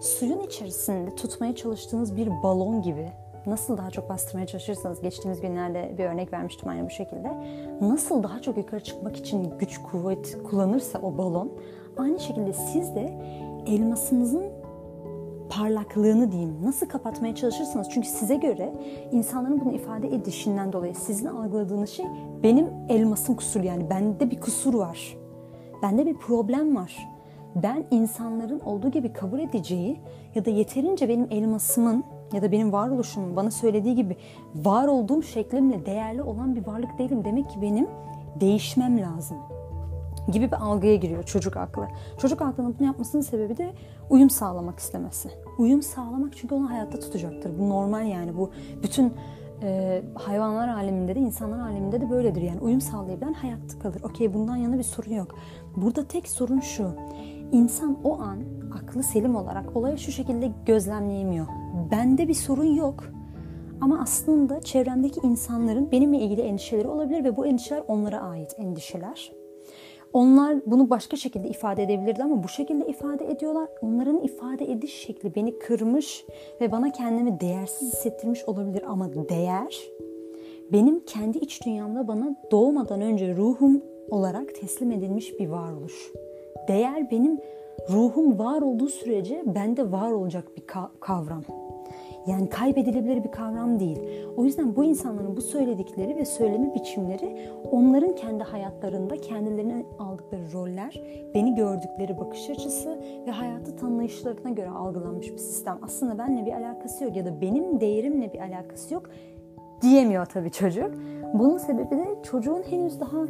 [0.00, 3.12] suyun içerisinde tutmaya çalıştığınız bir balon gibi
[3.46, 7.30] nasıl daha çok bastırmaya çalışırsanız geçtiğimiz günlerde bir örnek vermiştim aynı bu şekilde.
[7.80, 11.52] Nasıl daha çok yukarı çıkmak için güç kuvvet kullanırsa o balon
[11.96, 13.14] aynı şekilde siz de
[13.66, 14.44] elmasınızın
[15.50, 18.72] parlaklığını diyeyim nasıl kapatmaya çalışırsanız çünkü size göre
[19.12, 22.06] insanların bunu ifade edişinden dolayı sizin algıladığınız şey
[22.42, 25.16] benim elmasım kusur yani bende bir kusur var.
[25.82, 27.08] Bende bir problem var.
[27.54, 30.00] Ben insanların olduğu gibi kabul edeceği
[30.34, 34.16] ya da yeterince benim elmasımın ya da benim varoluşumun bana söylediği gibi
[34.54, 37.24] var olduğum şeklimle değerli olan bir varlık değilim.
[37.24, 37.88] Demek ki benim
[38.40, 39.36] değişmem lazım
[40.28, 41.88] gibi bir algıya giriyor çocuk aklı.
[42.18, 43.72] Çocuk aklının bunu yapmasının sebebi de
[44.10, 45.30] uyum sağlamak istemesi.
[45.58, 47.58] Uyum sağlamak çünkü onu hayatta tutacaktır.
[47.58, 48.50] Bu normal yani bu
[48.82, 49.14] bütün
[49.62, 52.42] e, hayvanlar aleminde de insanlar aleminde de böyledir.
[52.42, 54.02] Yani uyum sağlayabilen hayatta kalır.
[54.02, 55.34] Okey bundan yana bir sorun yok.
[55.76, 56.90] Burada tek sorun şu.
[57.52, 58.38] İnsan o an
[58.74, 61.46] aklı selim olarak olayı şu şekilde gözlemleyemiyor.
[61.90, 63.04] Bende bir sorun yok.
[63.80, 69.32] Ama aslında çevremdeki insanların benimle ilgili endişeleri olabilir ve bu endişeler onlara ait endişeler.
[70.12, 73.68] Onlar bunu başka şekilde ifade edebilirdi ama bu şekilde ifade ediyorlar.
[73.82, 76.24] Onların ifade ediş şekli beni kırmış
[76.60, 79.76] ve bana kendimi değersiz hissettirmiş olabilir ama değer
[80.72, 86.12] benim kendi iç dünyamda bana doğmadan önce ruhum olarak teslim edilmiş bir varoluş.
[86.68, 87.40] Değer benim
[87.90, 90.62] ruhum var olduğu sürece bende var olacak bir
[91.00, 91.42] kavram.
[92.26, 93.98] Yani kaybedilebilir bir kavram değil.
[94.36, 101.02] O yüzden bu insanların bu söyledikleri ve söyleme biçimleri onların kendi hayatlarında kendilerine aldıkları roller,
[101.34, 105.78] beni gördükleri bakış açısı ve hayatı tanıyışlarına göre algılanmış bir sistem.
[105.82, 109.10] Aslında benimle bir alakası yok ya da benim değerimle bir alakası yok
[109.82, 110.90] diyemiyor tabii çocuk.
[111.34, 113.26] Bunun sebebi de çocuğun henüz daha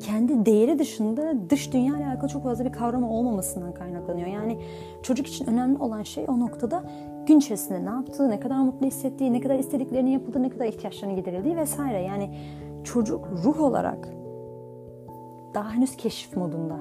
[0.00, 4.26] kendi değeri dışında dış dünya ile alakalı çok fazla bir kavramı olmamasından kaynaklanıyor.
[4.26, 4.58] Yani
[5.02, 6.84] çocuk için önemli olan şey o noktada
[7.26, 11.16] gün içerisinde ne yaptığı, ne kadar mutlu hissettiği, ne kadar istediklerini yapıldığı, ne kadar ihtiyaçlarını
[11.16, 12.02] giderildiği vesaire.
[12.02, 12.30] Yani
[12.84, 14.08] çocuk ruh olarak
[15.54, 16.76] daha henüz keşif modunda.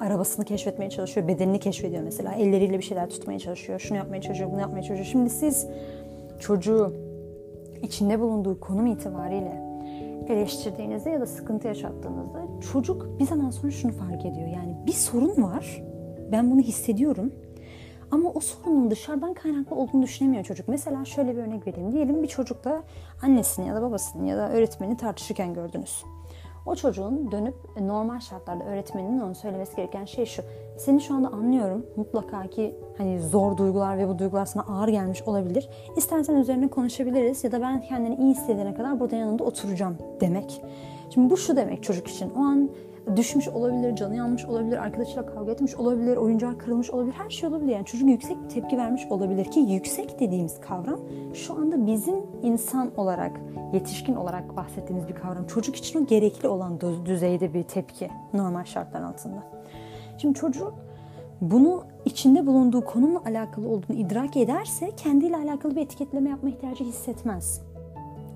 [0.00, 2.32] Arabasını keşfetmeye çalışıyor, bedenini keşfediyor mesela.
[2.32, 5.08] Elleriyle bir şeyler tutmaya çalışıyor, şunu yapmaya çalışıyor, bunu yapmaya çalışıyor.
[5.12, 5.66] Şimdi siz
[6.38, 6.94] çocuğu
[7.82, 9.69] içinde bulunduğu konum itibariyle
[10.28, 14.48] eleştirdiğinizde ya da sıkıntı yaşattığınızda çocuk bir zaman sonra şunu fark ediyor.
[14.48, 15.82] Yani bir sorun var.
[16.32, 17.32] Ben bunu hissediyorum.
[18.10, 20.68] Ama o sorunun dışarıdan kaynaklı olduğunu düşünemiyor çocuk.
[20.68, 21.92] Mesela şöyle bir örnek vereyim.
[21.92, 22.82] Diyelim bir çocukla
[23.22, 26.04] annesini ya da babasını ya da öğretmenini tartışırken gördünüz.
[26.66, 30.42] O çocuğun dönüp e, normal şartlarda öğretmeninin onu söylemesi gereken şey şu.
[30.78, 31.86] Seni şu anda anlıyorum.
[31.96, 35.68] Mutlaka ki hani zor duygular ve bu duygular sana ağır gelmiş olabilir.
[35.96, 40.62] İstersen üzerine konuşabiliriz ya da ben kendini iyi hissedene kadar burada yanında oturacağım demek.
[41.14, 42.30] Şimdi bu şu demek çocuk için.
[42.30, 42.70] O an
[43.16, 47.72] düşmüş olabilir, canı yanmış olabilir, arkadaşıyla kavga etmiş olabilir, oyuncağı kırılmış olabilir, her şey olabilir.
[47.72, 51.00] Yani çocuk yüksek bir tepki vermiş olabilir ki yüksek dediğimiz kavram
[51.34, 53.40] şu anda bizim insan olarak,
[53.72, 55.46] yetişkin olarak bahsettiğimiz bir kavram.
[55.46, 59.42] Çocuk için o gerekli olan düzeyde bir tepki normal şartlar altında.
[60.18, 60.74] Şimdi çocuk
[61.40, 67.69] bunu içinde bulunduğu konumla alakalı olduğunu idrak ederse kendiyle alakalı bir etiketleme yapma ihtiyacı hissetmez.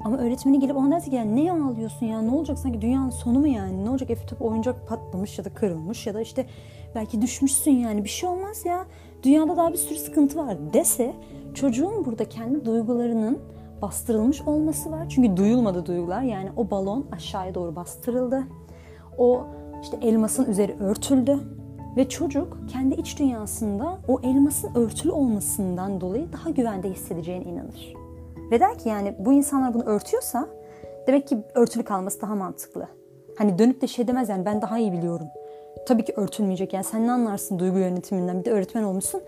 [0.04, 2.22] Ama öğretmeni gelip ona derse ki yani ne ağlıyorsun ya?
[2.22, 2.58] Ne olacak?
[2.58, 3.84] Sanki dünyanın sonu mu yani?
[3.84, 4.10] Ne olacak?
[4.10, 6.46] Efe top oyuncak patlamış ya da kırılmış ya da işte
[6.94, 8.04] belki düşmüşsün yani.
[8.04, 8.84] Bir şey olmaz ya.
[9.22, 10.56] Dünyada daha bir sürü sıkıntı var.
[10.72, 11.14] Dese
[11.54, 13.38] çocuğun burada kendi duygularının
[13.82, 15.08] bastırılmış olması var.
[15.08, 16.22] Çünkü duyulmadı duygular.
[16.22, 18.42] Yani o balon aşağıya doğru bastırıldı.
[19.18, 19.44] O
[19.82, 21.38] işte elmasın üzeri örtüldü.
[21.96, 28.03] Ve çocuk kendi iç dünyasında o elmasın örtülü olmasından dolayı daha güvende hissedeceğine inanır.
[28.50, 30.48] Ve der ki yani bu insanlar bunu örtüyorsa
[31.06, 32.88] demek ki örtülü kalması daha mantıklı.
[33.38, 35.26] Hani dönüp de şey demez yani ben daha iyi biliyorum.
[35.86, 39.20] Tabii ki örtülmeyecek yani sen ne anlarsın duygu yönetiminden bir de öğretmen olmuşsun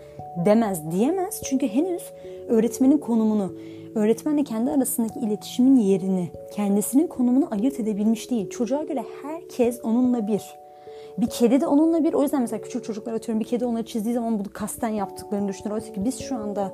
[0.45, 1.41] demez diyemez.
[1.43, 2.03] Çünkü henüz
[2.47, 3.53] öğretmenin konumunu,
[3.95, 8.49] öğretmenle kendi arasındaki iletişimin yerini, kendisinin konumunu ayırt edebilmiş değil.
[8.49, 10.43] Çocuğa göre herkes onunla bir.
[11.17, 12.13] Bir kedi de onunla bir.
[12.13, 15.73] O yüzden mesela küçük çocuklar atıyorum bir kedi onları çizdiği zaman bunu kasten yaptıklarını düşünür.
[15.73, 16.71] Oysa ki biz şu anda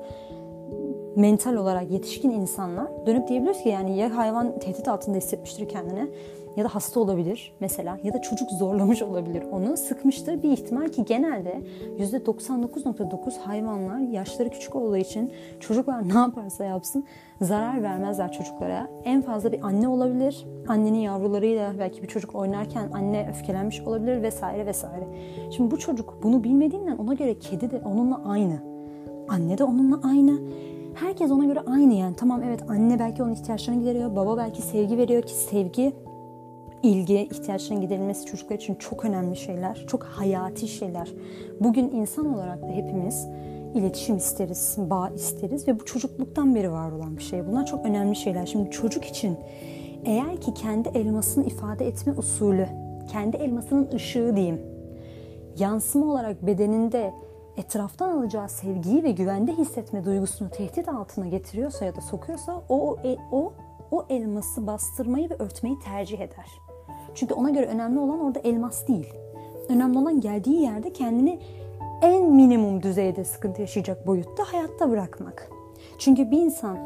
[1.16, 6.08] mental olarak yetişkin insanlar dönüp diyebiliriz ki yani ya hayvan tehdit altında hissetmiştir kendini
[6.56, 11.04] ya da hasta olabilir mesela ya da çocuk zorlamış olabilir onu sıkmıştır bir ihtimal ki
[11.04, 11.62] genelde
[11.98, 17.04] %99.9 hayvanlar yaşları küçük olduğu için çocuklar ne yaparsa yapsın
[17.40, 18.88] zarar vermezler çocuklara.
[19.04, 20.46] En fazla bir anne olabilir.
[20.68, 25.04] Annenin yavrularıyla belki bir çocuk oynarken anne öfkelenmiş olabilir vesaire vesaire.
[25.50, 28.58] Şimdi bu çocuk bunu bilmediğinden ona göre kedi de onunla aynı.
[29.28, 30.40] Anne de onunla aynı.
[30.94, 32.16] Herkes ona göre aynı yani.
[32.16, 34.16] Tamam evet anne belki onun ihtiyaçlarını gideriyor.
[34.16, 35.92] Baba belki sevgi veriyor ki sevgi
[36.82, 39.84] ilgi, ihtiyaçların giderilmesi çocuklar için çok önemli şeyler.
[39.88, 41.12] Çok hayati şeyler.
[41.60, 43.26] Bugün insan olarak da hepimiz
[43.74, 47.46] iletişim isteriz, bağ isteriz ve bu çocukluktan beri var olan bir şey.
[47.46, 48.46] Bunlar çok önemli şeyler.
[48.46, 49.36] Şimdi çocuk için
[50.04, 52.68] eğer ki kendi elmasını ifade etme usulü,
[53.12, 54.60] kendi elmasının ışığı diyeyim,
[55.58, 57.14] yansıma olarak bedeninde
[57.56, 62.96] etraftan alacağı sevgiyi ve güvende hissetme duygusunu tehdit altına getiriyorsa ya da sokuyorsa o o
[63.32, 63.52] o,
[63.90, 66.46] o elması bastırmayı ve örtmeyi tercih eder.
[67.14, 69.14] Çünkü ona göre önemli olan orada elmas değil.
[69.68, 71.38] Önemli olan geldiği yerde kendini
[72.02, 75.50] en minimum düzeyde sıkıntı yaşayacak boyutta hayatta bırakmak.
[75.98, 76.78] Çünkü bir insan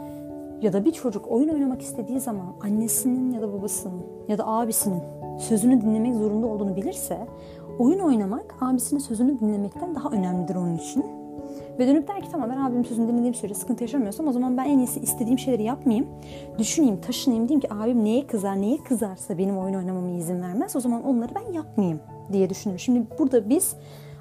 [0.62, 5.02] ya da bir çocuk oyun oynamak istediği zaman annesinin ya da babasının ya da abisinin
[5.38, 7.26] sözünü dinlemek zorunda olduğunu bilirse
[7.78, 11.04] oyun oynamak abisinin sözünü dinlemekten daha önemlidir onun için.
[11.78, 14.64] Ve dönüp der ki tamam ben abimin sözünü dinlediğim sürece sıkıntı yaşamıyorsam o zaman ben
[14.64, 16.06] en iyisi istediğim şeyleri yapmayayım.
[16.58, 20.76] Düşüneyim, taşınayım diyeyim ki abim neye kızar, neye kızarsa benim oyun oynamama izin vermez.
[20.76, 22.00] O zaman onları ben yapmayayım
[22.32, 22.78] diye düşünüyorum.
[22.80, 23.76] Şimdi burada biz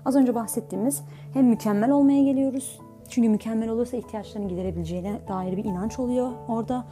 [0.06, 1.02] az önce bahsettiğimiz
[1.34, 2.80] hem mükemmel olmaya geliyoruz.
[3.10, 6.86] Çünkü mükemmel olursa ihtiyaçlarını giderebileceğine dair bir inanç oluyor orada.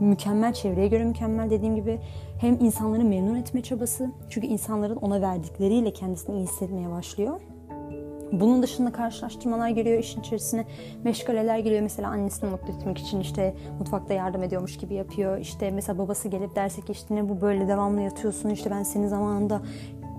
[0.00, 2.00] Mükemmel çevreye göre mükemmel dediğim gibi
[2.40, 4.10] hem insanları memnun etme çabası.
[4.30, 7.40] Çünkü insanların ona verdikleriyle kendisini iyi hissetmeye başlıyor.
[8.40, 10.64] Bunun dışında karşılaştırmalar giriyor işin içerisine.
[11.04, 11.82] Meşgaleler giriyor.
[11.82, 15.38] Mesela annesini mutlu etmek için işte mutfakta yardım ediyormuş gibi yapıyor.
[15.38, 18.48] İşte mesela babası gelip derse ki işte ne bu böyle devamlı yatıyorsun.
[18.48, 19.62] İşte ben senin zamanında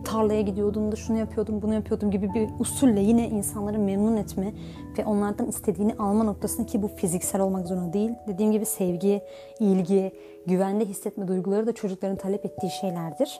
[0.05, 4.53] tarlaya gidiyordum da şunu yapıyordum bunu yapıyordum gibi bir usulle yine insanları memnun etme
[4.97, 8.11] ve onlardan istediğini alma noktasında ki bu fiziksel olmak zorunda değil.
[8.27, 9.21] Dediğim gibi sevgi,
[9.59, 10.11] ilgi,
[10.45, 13.39] güvende hissetme duyguları da çocukların talep ettiği şeylerdir.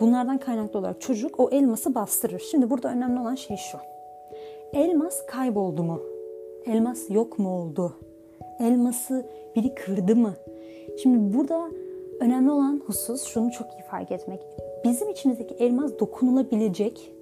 [0.00, 2.42] Bunlardan kaynaklı olarak çocuk o elması bastırır.
[2.50, 3.78] Şimdi burada önemli olan şey şu.
[4.72, 6.00] Elmas kayboldu mu?
[6.66, 7.92] Elmas yok mu oldu?
[8.60, 10.34] Elması biri kırdı mı?
[11.02, 11.70] Şimdi burada
[12.20, 14.40] önemli olan husus şunu çok iyi fark etmek.
[14.84, 17.14] Bizim içimizdeki elmas dokunulabilecek,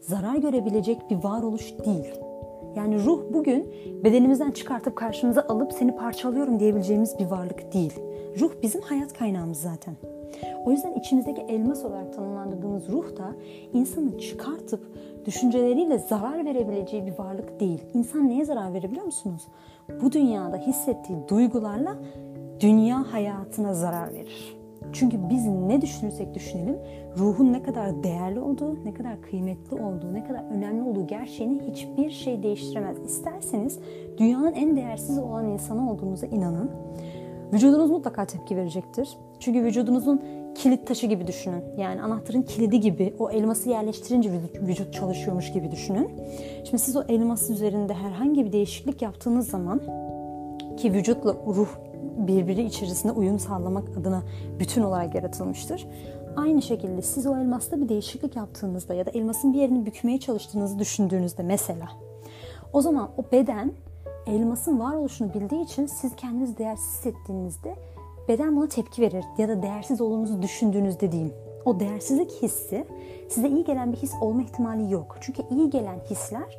[0.00, 2.14] zarar görebilecek bir varoluş değil.
[2.76, 7.92] Yani ruh bugün bedenimizden çıkartıp karşımıza alıp seni parçalıyorum diyebileceğimiz bir varlık değil.
[8.40, 9.96] Ruh bizim hayat kaynağımız zaten.
[10.64, 13.34] O yüzden içimizdeki elmas olarak tanımlandırdığımız ruh da
[13.72, 14.80] insanı çıkartıp
[15.26, 17.82] düşünceleriyle zarar verebileceği bir varlık değil.
[17.94, 19.42] İnsan neye zarar verebiliyor musunuz?
[20.02, 21.96] Bu dünyada hissettiği duygularla
[22.60, 24.61] dünya hayatına zarar verir.
[24.92, 26.76] Çünkü biz ne düşünürsek düşünelim
[27.18, 32.10] ruhun ne kadar değerli olduğu, ne kadar kıymetli olduğu, ne kadar önemli olduğu gerçeğini hiçbir
[32.10, 32.96] şey değiştiremez.
[33.04, 33.78] İsterseniz
[34.18, 36.70] dünyanın en değersiz olan insanı olduğunuza inanın.
[37.52, 39.08] Vücudunuz mutlaka tepki verecektir.
[39.40, 40.22] Çünkü vücudunuzun
[40.54, 41.62] kilit taşı gibi düşünün.
[41.78, 46.10] Yani anahtarın kilidi gibi o elması yerleştirince vücut çalışıyormuş gibi düşünün.
[46.64, 49.80] Şimdi siz o elması üzerinde herhangi bir değişiklik yaptığınız zaman
[50.76, 51.68] ki vücutla ruh
[52.16, 54.22] birbiri içerisinde uyum sağlamak adına
[54.58, 55.86] bütün olarak yaratılmıştır.
[56.36, 60.78] Aynı şekilde siz o elmasta bir değişiklik yaptığınızda ya da elmasın bir yerini bükmeye çalıştığınızı
[60.78, 61.88] düşündüğünüzde mesela
[62.72, 63.72] o zaman o beden
[64.26, 67.76] elmasın varoluşunu bildiği için siz kendinizi değersiz hissettiğinizde
[68.28, 71.32] beden buna tepki verir ya da değersiz olduğunuzu düşündüğünüzde diyeyim.
[71.64, 72.86] O değersizlik hissi
[73.28, 75.16] size iyi gelen bir his olma ihtimali yok.
[75.20, 76.58] Çünkü iyi gelen hisler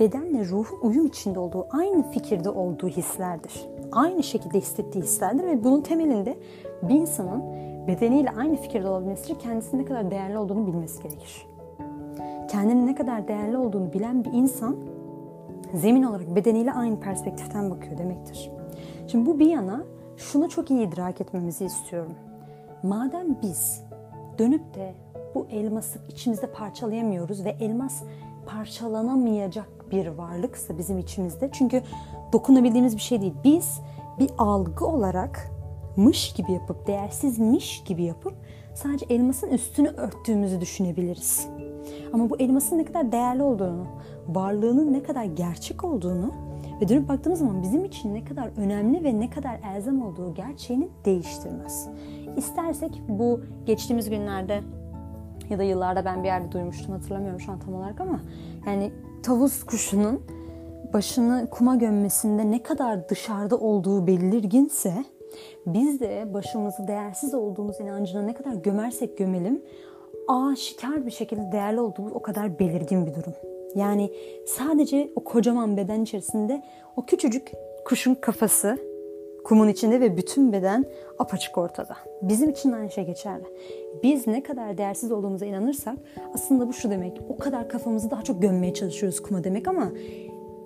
[0.00, 3.66] bedenle ruhun uyum içinde olduğu, aynı fikirde olduğu hislerdir.
[3.92, 6.38] Aynı şekilde hissettiği hislerdir ve bunun temelinde
[6.82, 7.42] bir insanın
[7.86, 11.46] bedeniyle aynı fikirde olabilmesi için kendisinin ne kadar değerli olduğunu bilmesi gerekir.
[12.50, 14.76] Kendinin ne kadar değerli olduğunu bilen bir insan
[15.74, 18.50] zemin olarak bedeniyle aynı perspektiften bakıyor demektir.
[19.06, 19.84] Şimdi bu bir yana
[20.16, 22.14] şunu çok iyi idrak etmemizi istiyorum.
[22.82, 23.84] Madem biz
[24.38, 24.94] dönüp de
[25.34, 28.02] bu elması içimizde parçalayamıyoruz ve elmas
[28.46, 31.50] parçalanamayacak bir varlıksa bizim içimizde.
[31.52, 31.82] Çünkü
[32.32, 33.34] dokunabildiğimiz bir şey değil.
[33.44, 33.80] Biz
[34.18, 35.50] bir algı olarak
[35.96, 38.34] mış gibi yapıp, değersizmiş gibi yapıp
[38.74, 41.48] sadece elmasın üstünü örttüğümüzü düşünebiliriz.
[42.12, 43.86] Ama bu elmasın ne kadar değerli olduğunu,
[44.28, 46.32] varlığının ne kadar gerçek olduğunu
[46.80, 50.88] ve dönüp baktığımız zaman bizim için ne kadar önemli ve ne kadar elzem olduğu gerçeğini
[51.04, 51.88] değiştirmez.
[52.36, 54.60] İstersek bu geçtiğimiz günlerde
[55.50, 58.20] ya da yıllarda ben bir yerde duymuştum hatırlamıyorum şu an tam olarak ama
[58.66, 58.92] yani
[59.22, 60.22] tavus kuşunun
[60.92, 65.04] başını kuma gömmesinde ne kadar dışarıda olduğu belirginse
[65.66, 69.62] biz de başımızı değersiz olduğumuz inancına ne kadar gömersek gömelim
[70.28, 73.34] aşikar bir şekilde değerli olduğumuz o kadar belirgin bir durum.
[73.74, 74.10] Yani
[74.46, 76.62] sadece o kocaman beden içerisinde
[76.96, 77.52] o küçücük
[77.84, 78.78] kuşun kafası
[79.48, 80.84] kumun içinde ve bütün beden
[81.18, 81.96] apaçık ortada.
[82.22, 83.44] Bizim için aynı şey geçerli.
[84.02, 85.98] Biz ne kadar değersiz olduğumuza inanırsak
[86.34, 87.20] aslında bu şu demek.
[87.28, 89.92] O kadar kafamızı daha çok gömmeye çalışıyoruz kuma demek ama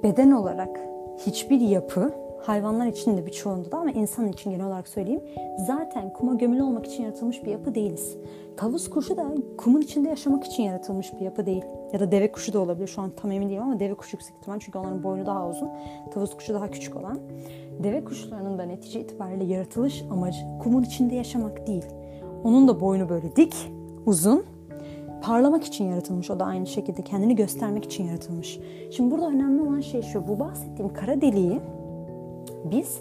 [0.03, 0.81] beden olarak
[1.27, 5.23] hiçbir yapı hayvanlar için de birçoğunda da ama insan için genel olarak söyleyeyim.
[5.67, 8.17] Zaten kuma gömülü olmak için yaratılmış bir yapı değiliz.
[8.57, 11.65] Tavus kuşu da kumun içinde yaşamak için yaratılmış bir yapı değil.
[11.93, 12.87] Ya da deve kuşu da olabilir.
[12.87, 15.69] Şu an tam emin değilim ama deve kuşu yüksek ihtimal çünkü onların boynu daha uzun.
[16.15, 17.19] Tavus kuşu daha küçük olan.
[17.83, 21.85] Deve kuşlarının da netice itibariyle yaratılış amacı kumun içinde yaşamak değil.
[22.45, 23.55] Onun da boynu böyle dik,
[24.07, 24.45] uzun
[25.23, 26.31] parlamak için yaratılmış.
[26.31, 28.59] O da aynı şekilde kendini göstermek için yaratılmış.
[28.91, 30.29] Şimdi burada önemli olan şey şu.
[30.29, 31.61] Bu bahsettiğim kara deliği
[32.65, 33.01] biz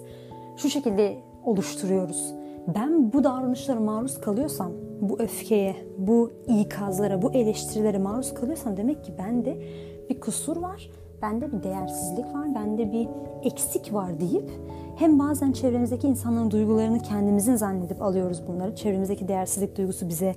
[0.57, 2.33] şu şekilde oluşturuyoruz.
[2.75, 4.71] Ben bu davranışlara maruz kalıyorsam,
[5.01, 9.57] bu öfkeye, bu ikazlara, bu eleştirilere maruz kalıyorsam demek ki bende
[10.09, 10.89] bir kusur var,
[11.21, 13.07] bende bir değersizlik var, bende bir
[13.43, 14.49] eksik var deyip
[14.95, 18.75] hem bazen çevremizdeki insanların duygularını kendimizin zannedip alıyoruz bunları.
[18.75, 20.35] Çevremizdeki değersizlik duygusu bize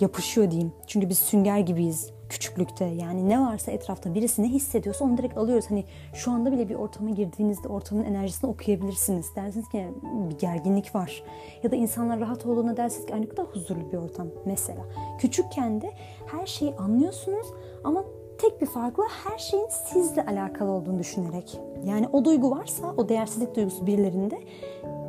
[0.00, 0.72] yapışıyor diyeyim.
[0.86, 2.84] Çünkü biz sünger gibiyiz küçüklükte.
[2.84, 5.70] Yani ne varsa etrafta birisi ne hissediyorsa onu direkt alıyoruz.
[5.70, 9.36] Hani şu anda bile bir ortama girdiğinizde ortamın enerjisini okuyabilirsiniz.
[9.36, 9.88] Dersiniz ki
[10.30, 11.22] bir gerginlik var.
[11.62, 14.86] Ya da insanlar rahat olduğuna dersiniz ki aynı kadar huzurlu bir ortam mesela.
[15.18, 15.90] Küçükken de
[16.26, 17.46] her şeyi anlıyorsunuz
[17.84, 18.04] ama
[18.42, 21.60] tek bir farkla her şeyin sizle alakalı olduğunu düşünerek.
[21.84, 24.40] Yani o duygu varsa, o değersizlik duygusu birilerinde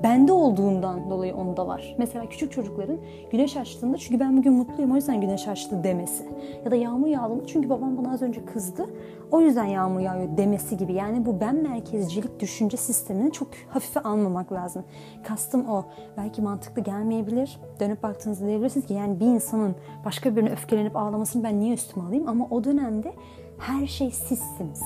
[0.04, 1.96] bende olduğundan dolayı onda var.
[1.98, 2.98] Mesela küçük çocukların
[3.32, 6.26] güneş açtığında çünkü ben bugün mutluyum o yüzden güneş açtı demesi.
[6.66, 8.86] Ya da yağmur yağdığında çünkü babam bana az önce kızdı
[9.34, 10.94] o yüzden yağmur yağıyor demesi gibi.
[10.94, 14.84] Yani bu ben merkezcilik düşünce sistemini çok hafife almamak lazım.
[15.24, 15.86] Kastım o.
[16.18, 17.60] Belki mantıklı gelmeyebilir.
[17.80, 22.28] Dönüp baktığınızda diyebilirsiniz ki yani bir insanın başka birine öfkelenip ağlamasını ben niye üstüme alayım?
[22.28, 23.14] Ama o dönemde
[23.60, 24.84] her şey sizsiniz.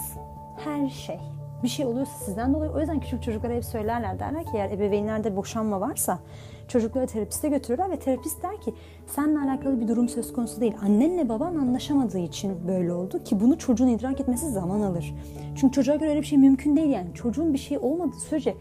[0.58, 1.20] Her şey
[1.63, 2.72] bir şey oluyorsa sizden dolayı.
[2.72, 4.20] O yüzden küçük çocuklara hep söylerler.
[4.20, 6.20] Derler ki eğer ebeveynlerde boşanma varsa
[6.67, 8.74] çocukları terapiste götürürler ve terapist der ki
[9.08, 10.74] seninle alakalı bir durum söz konusu değil.
[10.84, 15.15] Annenle baban anlaşamadığı için böyle oldu ki bunu çocuğun idrak etmesi zaman alır.
[15.56, 17.13] Çünkü çocuğa göre öyle bir şey mümkün değil yani.
[17.13, 18.56] Çocuğun bir şey olmadığı sürece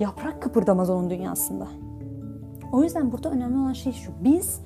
[0.00, 1.68] yaprak kıpırdamaz onun dünyasında.
[2.72, 4.12] O yüzden burada önemli olan şey şu.
[4.24, 4.60] Biz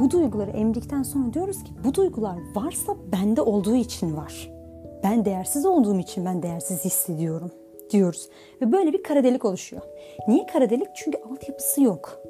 [0.00, 4.57] bu duyguları emdikten sonra diyoruz ki bu duygular varsa bende olduğu için var
[5.02, 7.50] ben değersiz olduğum için ben değersiz hissediyorum
[7.90, 8.28] diyoruz.
[8.62, 9.82] Ve böyle bir kara delik oluşuyor.
[10.28, 10.88] Niye kara delik?
[10.94, 12.20] Çünkü altyapısı yok.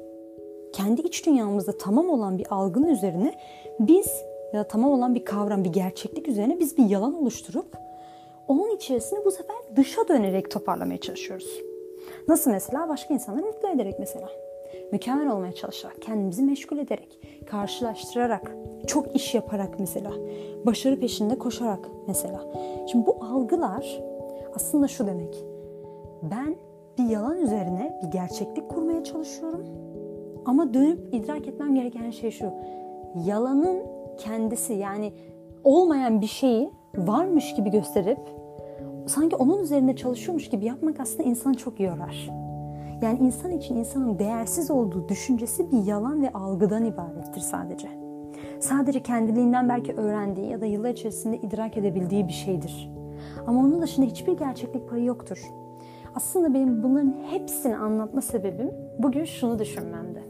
[0.73, 3.33] Kendi iç dünyamızda tamam olan bir algının üzerine
[3.79, 7.77] biz ya da tamam olan bir kavram, bir gerçeklik üzerine biz bir yalan oluşturup
[8.47, 11.61] onun içerisinde bu sefer dışa dönerek toparlamaya çalışıyoruz.
[12.27, 12.89] Nasıl mesela?
[12.89, 14.29] Başka insanları mutlu ederek mesela
[14.91, 17.19] mükemmel olmaya çalışarak, kendimizi meşgul ederek,
[17.51, 18.55] karşılaştırarak,
[18.87, 20.11] çok iş yaparak mesela,
[20.65, 22.41] başarı peşinde koşarak mesela.
[22.91, 24.01] Şimdi bu algılar
[24.55, 25.43] aslında şu demek.
[26.31, 26.55] Ben
[26.97, 29.65] bir yalan üzerine bir gerçeklik kurmaya çalışıyorum.
[30.45, 32.51] Ama dönüp idrak etmem gereken şey şu.
[33.25, 33.83] Yalanın
[34.17, 35.13] kendisi yani
[35.63, 38.19] olmayan bir şeyi varmış gibi gösterip
[39.07, 42.29] sanki onun üzerinde çalışıyormuş gibi yapmak aslında insanı çok yorar.
[43.01, 47.87] Yani insan için insanın değersiz olduğu düşüncesi bir yalan ve algıdan ibarettir sadece.
[48.59, 52.91] Sadece kendiliğinden belki öğrendiği ya da yıllar içerisinde idrak edebildiği bir şeydir.
[53.47, 55.39] Ama onun dışında hiçbir gerçeklik payı yoktur.
[56.15, 60.23] Aslında benim bunların hepsini anlatma sebebim bugün şunu düşünmemde.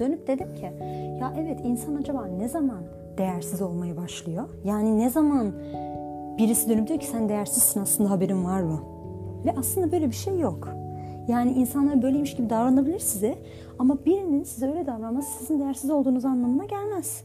[0.00, 0.72] Dönüp dedim ki
[1.20, 2.82] ya evet insan acaba ne zaman
[3.18, 4.48] değersiz olmaya başlıyor?
[4.64, 5.52] Yani ne zaman
[6.38, 8.80] birisi dönüp diyor ki sen değersizsin aslında haberin var mı?
[9.44, 10.68] Ve aslında böyle bir şey yok.
[11.28, 13.38] Yani insanlar böyleymiş gibi davranabilir size
[13.78, 17.24] ama birinin size öyle davranması sizin değersiz olduğunuz anlamına gelmez.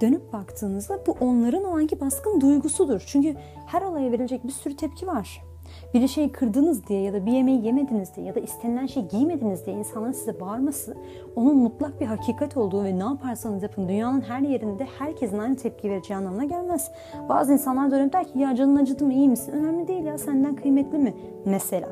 [0.00, 3.02] Dönüp baktığınızda bu onların o anki baskın duygusudur.
[3.06, 3.34] Çünkü
[3.66, 5.49] her olaya verilecek bir sürü tepki var
[5.94, 9.66] bir şeyi kırdınız diye ya da bir yemeği yemediniz diye ya da istenilen şey giymediniz
[9.66, 10.96] diye insanların size bağırması
[11.36, 15.90] onun mutlak bir hakikat olduğu ve ne yaparsanız yapın dünyanın her yerinde herkesin aynı tepki
[15.90, 16.90] vereceği anlamına gelmez.
[17.28, 19.52] Bazı insanlar dönüp der ki ya canın acıdı mı iyi misin?
[19.52, 21.14] Önemli değil ya senden kıymetli mi?
[21.44, 21.88] Mesela.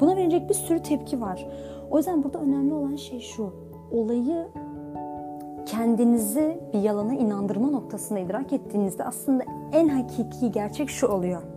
[0.00, 1.48] Buna verecek bir sürü tepki var.
[1.90, 3.52] O yüzden burada önemli olan şey şu.
[3.90, 4.46] Olayı
[5.66, 11.55] kendinizi bir yalana inandırma noktasında idrak ettiğinizde aslında en hakiki gerçek şu oluyor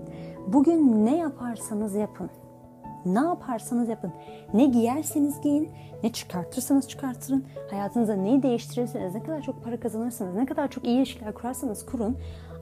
[0.54, 2.30] Bugün ne yaparsanız yapın.
[3.06, 4.12] Ne yaparsanız yapın.
[4.54, 5.70] Ne giyerseniz giyin,
[6.04, 7.45] ne çıkartırsanız çıkartırın.
[7.70, 12.18] Hayatınızda neyi değiştirirseniz, ne kadar çok para kazanırsanız, ne kadar çok iyi ilişkiler kurarsanız kurun.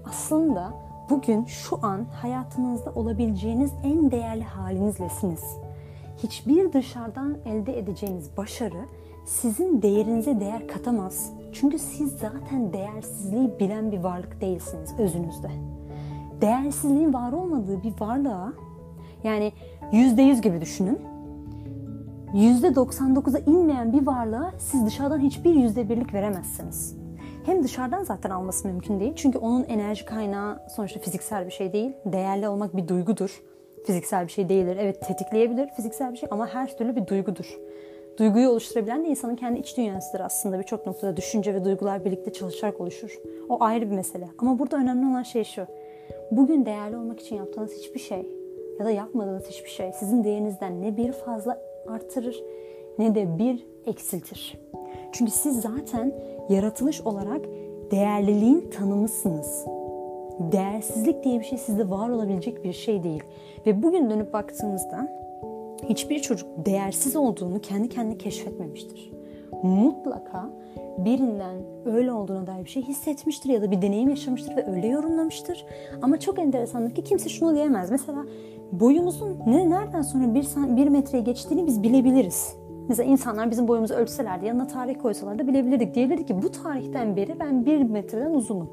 [0.10, 0.74] Aslında
[1.10, 5.44] bugün şu an hayatınızda olabileceğiniz en değerli halinizlesiniz.
[6.18, 8.86] Hiçbir dışarıdan elde edeceğiniz başarı
[9.26, 11.34] sizin değerinize değer katamaz.
[11.54, 15.77] Çünkü siz zaten değersizliği bilen bir varlık değilsiniz özünüzde.
[16.42, 18.54] Değersizliğin var olmadığı bir varlığa
[19.24, 19.52] yani
[19.92, 21.00] yüzde yüz gibi düşünün.
[22.34, 26.98] Yüzde 99'a inmeyen bir varlığa siz dışarıdan hiçbir yüzde birlik veremezsiniz.
[27.46, 29.14] Hem dışarıdan zaten alması mümkün değil.
[29.16, 31.92] Çünkü onun enerji kaynağı sonuçta fiziksel bir şey değil.
[32.06, 33.42] Değerli olmak bir duygudur.
[33.86, 34.78] Fiziksel bir şey değildir.
[34.80, 37.58] Evet tetikleyebilir fiziksel bir şey ama her türlü bir duygudur.
[38.20, 40.60] Duyguyu oluşturabilen de insanın kendi iç dünyasıdır aslında.
[40.60, 43.20] Birçok noktada düşünce ve duygular birlikte çalışarak oluşur.
[43.50, 44.28] O ayrı bir mesele.
[44.38, 45.68] Ama burada önemli olan şey şu.
[46.32, 48.26] Bugün değerli olmak için yaptığınız hiçbir şey
[48.80, 52.44] ya da yapmadığınız hiçbir şey sizin değerinizden ne bir fazla artırır
[53.00, 54.60] ne de bir eksiltir.
[55.12, 56.16] Çünkü siz zaten
[56.50, 57.42] yaratılış olarak
[57.92, 59.66] değerliliğin tanımısınız.
[60.52, 63.24] Değersizlik diye bir şey sizde var olabilecek bir şey değil.
[63.66, 65.08] Ve bugün dönüp baktığımızda
[65.90, 69.12] hiçbir çocuk değersiz olduğunu kendi kendine keşfetmemiştir.
[69.64, 70.50] Mutlaka
[70.98, 71.56] birinden
[71.86, 75.66] öyle olduğuna dair bir şey hissetmiştir ya da bir deneyim yaşamıştır ve öyle yorumlamıştır.
[76.02, 77.92] Ama çok enteresandır ki kimse şunu diyemez.
[77.92, 78.26] Mesela
[78.72, 82.56] boyumuzun ne nereden sonra bir, bir metreye geçtiğini biz bilebiliriz.
[82.88, 85.96] Mesela insanlar bizim boyumuzu ölçselerdi, yanına tarih koysalar da bilebilirdik.
[85.96, 88.70] Diyebilirdik ki bu tarihten beri ben bir metreden uzunum.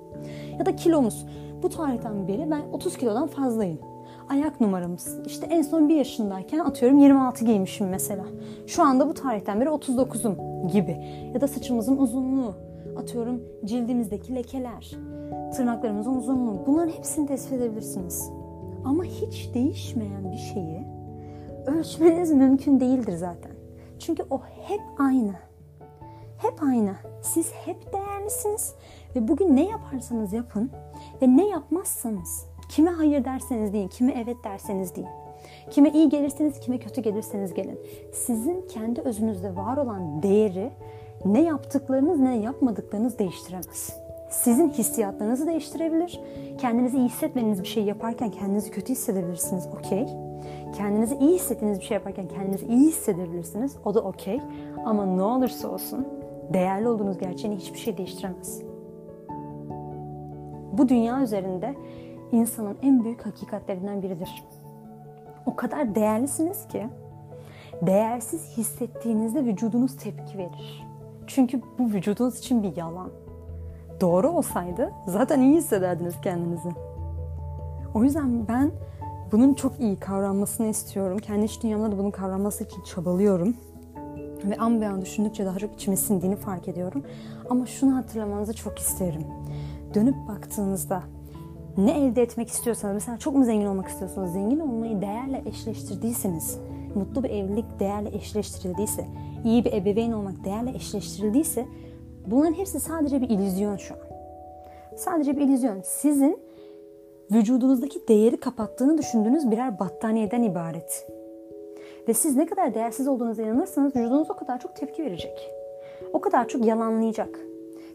[0.58, 1.26] Ya da kilomuz.
[1.62, 3.93] Bu tarihten beri ben 30 kilodan fazlayım.
[4.28, 5.18] Ayak numaramız.
[5.26, 8.24] İşte en son bir yaşındayken atıyorum 26 giymişim mesela.
[8.66, 10.96] Şu anda bu tarihten beri 39'um gibi.
[11.34, 12.54] Ya da saçımızın uzunluğu.
[12.96, 14.96] Atıyorum cildimizdeki lekeler.
[15.56, 16.62] Tırnaklarımızın uzunluğu.
[16.66, 18.30] Bunların hepsini tespit edebilirsiniz.
[18.84, 20.84] Ama hiç değişmeyen bir şeyi
[21.66, 23.52] ölçmeniz mümkün değildir zaten.
[23.98, 25.34] Çünkü o hep aynı.
[26.38, 26.94] Hep aynı.
[27.22, 28.74] Siz hep değerlisiniz
[29.16, 30.70] ve bugün ne yaparsanız yapın
[31.22, 35.08] ve ne yapmazsanız kime hayır derseniz deyin, kime evet derseniz deyin.
[35.70, 37.80] Kime iyi gelirseniz, kime kötü gelirseniz gelin.
[38.12, 40.70] Sizin kendi özünüzde var olan değeri
[41.24, 43.96] ne yaptıklarınız ne yapmadıklarınız değiştiremez.
[44.30, 46.20] Sizin hissiyatlarınızı değiştirebilir.
[46.58, 49.68] Kendinizi iyi hissetmeniz bir şey yaparken kendinizi kötü hissedebilirsiniz.
[49.78, 50.06] Okey.
[50.76, 53.76] Kendinizi iyi hissettiğiniz bir şey yaparken kendinizi iyi hissedebilirsiniz.
[53.84, 54.40] O da okey.
[54.84, 56.06] Ama ne olursa olsun
[56.52, 58.62] değerli olduğunuz gerçeğini hiçbir şey değiştiremez.
[60.72, 61.74] Bu dünya üzerinde
[62.34, 64.44] insanın en büyük hakikatlerinden biridir.
[65.46, 66.88] O kadar değerlisiniz ki
[67.82, 70.86] değersiz hissettiğinizde vücudunuz tepki verir.
[71.26, 73.10] Çünkü bu vücudunuz için bir yalan.
[74.00, 76.68] Doğru olsaydı zaten iyi hissederdiniz kendinizi.
[77.94, 78.70] O yüzden ben
[79.32, 81.18] bunun çok iyi kavranmasını istiyorum.
[81.18, 83.56] Kendi iç dünyamda da bunun kavranması için çabalıyorum.
[84.44, 87.04] Ve an be an düşündükçe daha çok içime sindiğini fark ediyorum.
[87.50, 89.26] Ama şunu hatırlamanızı çok isterim.
[89.94, 91.02] Dönüp baktığınızda
[91.76, 96.58] ne elde etmek istiyorsanız, mesela çok mu zengin olmak istiyorsanız, zengin olmayı değerle eşleştirdiyseniz,
[96.94, 99.04] mutlu bir evlilik değerle eşleştirildiyse,
[99.44, 101.66] iyi bir ebeveyn olmak değerle eşleştirildiyse
[102.26, 104.00] bunların hepsi sadece bir illüzyon şu an.
[104.96, 105.80] Sadece bir illüzyon.
[105.84, 106.38] Sizin
[107.32, 111.06] vücudunuzdaki değeri kapattığını düşündüğünüz birer battaniyeden ibaret.
[112.08, 115.50] Ve siz ne kadar değersiz olduğunuza inanırsanız vücudunuz o kadar çok tepki verecek.
[116.12, 117.40] O kadar çok yalanlayacak.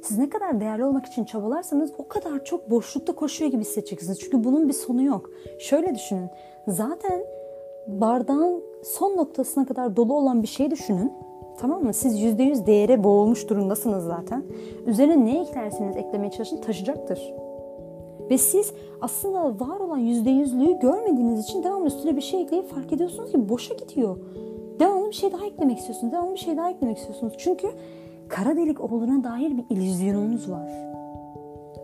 [0.01, 4.19] Siz ne kadar değerli olmak için çabalarsanız o kadar çok boşlukta koşuyor gibi hissedeceksiniz.
[4.19, 5.29] Çünkü bunun bir sonu yok.
[5.59, 6.29] Şöyle düşünün.
[6.67, 7.21] Zaten
[7.87, 11.13] bardağın son noktasına kadar dolu olan bir şey düşünün.
[11.59, 11.93] Tamam mı?
[11.93, 14.43] Siz %100 değere boğulmuş durumdasınız zaten.
[14.85, 17.33] Üzerine ne eklerseniz eklemeye çalışın taşıyacaktır.
[18.29, 23.31] Ve siz aslında var olan %100'lüğü görmediğiniz için devamlı üstüne bir şey ekleyip fark ediyorsunuz
[23.31, 24.17] ki boşa gidiyor.
[24.79, 26.13] Devamlı bir şey daha eklemek istiyorsunuz.
[26.13, 27.33] Devamlı bir şey daha eklemek istiyorsunuz.
[27.37, 27.67] Çünkü
[28.29, 30.69] kara delik olduğuna dair bir illüzyonunuz var.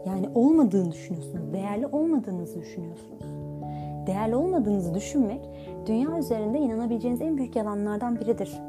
[0.05, 1.53] Yani olmadığını düşünüyorsunuz.
[1.53, 3.25] Değerli olmadığınızı düşünüyorsunuz.
[4.07, 5.49] Değerli olmadığınızı düşünmek
[5.87, 8.61] dünya üzerinde inanabileceğiniz en büyük yalanlardan biridir.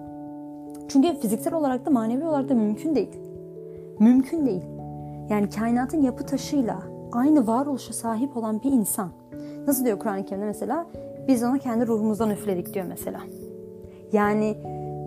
[0.88, 3.18] Çünkü fiziksel olarak da manevi olarak da mümkün değil.
[3.98, 4.62] Mümkün değil.
[5.30, 9.10] Yani kainatın yapı taşıyla aynı varoluşa sahip olan bir insan.
[9.66, 10.86] Nasıl diyor Kur'an-ı Kerim'de mesela?
[11.28, 13.20] Biz ona kendi ruhumuzdan üfledik diyor mesela.
[14.12, 14.56] Yani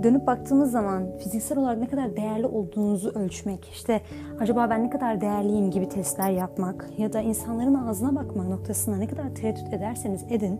[0.04, 4.02] dönüp baktığımız zaman fiziksel olarak ne kadar değerli olduğunuzu ölçmek, işte
[4.40, 9.08] acaba ben ne kadar değerliyim gibi testler yapmak ya da insanların ağzına bakmak noktasında ne
[9.08, 10.60] kadar tereddüt ederseniz edin,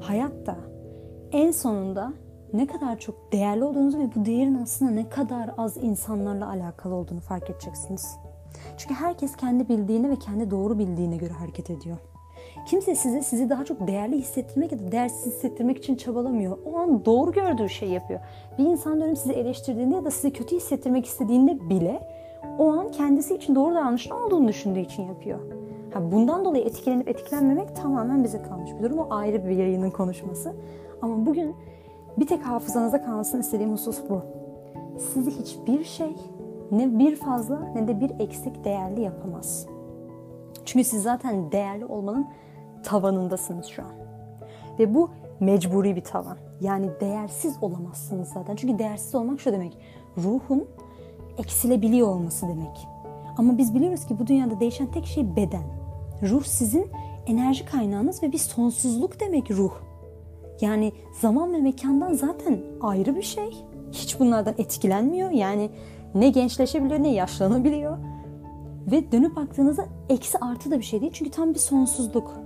[0.00, 0.56] hayatta
[1.32, 2.12] en sonunda
[2.52, 7.20] ne kadar çok değerli olduğunuzu ve bu değerin aslında ne kadar az insanlarla alakalı olduğunu
[7.20, 8.16] fark edeceksiniz.
[8.76, 11.98] Çünkü herkes kendi bildiğine ve kendi doğru bildiğine göre hareket ediyor.
[12.66, 16.58] Kimse size sizi daha çok değerli hissettirmek ya da değersiz hissettirmek için çabalamıyor.
[16.64, 18.20] O an doğru gördüğü şeyi yapıyor.
[18.58, 22.08] Bir insan dönüp sizi eleştirdiğinde ya da sizi kötü hissettirmek istediğinde bile
[22.58, 25.38] o an kendisi için doğru davranışın olduğunu düşündüğü için yapıyor.
[25.94, 28.98] Ha, bundan dolayı etkilenip etkilenmemek tamamen bize kalmış bir durum.
[28.98, 30.52] O ayrı bir yayının konuşması.
[31.02, 31.54] Ama bugün
[32.18, 34.22] bir tek hafızanıza kalsın istediğim husus bu.
[34.98, 36.16] Sizi hiçbir şey
[36.70, 39.66] ne bir fazla ne de bir eksik değerli yapamaz.
[40.64, 42.26] Çünkü siz zaten değerli olmanın
[42.82, 43.92] tavanındasınız şu an.
[44.78, 45.10] Ve bu
[45.40, 46.36] mecburi bir tavan.
[46.60, 48.56] Yani değersiz olamazsınız zaten.
[48.56, 49.78] Çünkü değersiz olmak şu demek.
[50.18, 50.64] Ruhun
[51.38, 52.88] eksilebiliyor olması demek.
[53.38, 55.64] Ama biz biliyoruz ki bu dünyada değişen tek şey beden.
[56.22, 56.90] Ruh sizin
[57.26, 59.72] enerji kaynağınız ve bir sonsuzluk demek ruh.
[60.60, 63.64] Yani zaman ve mekandan zaten ayrı bir şey.
[63.92, 65.30] Hiç bunlardan etkilenmiyor.
[65.30, 65.70] Yani
[66.14, 67.98] ne gençleşebiliyor ne yaşlanabiliyor.
[68.90, 71.12] Ve dönüp baktığınızda eksi artı da bir şey değil.
[71.14, 72.41] Çünkü tam bir sonsuzluk.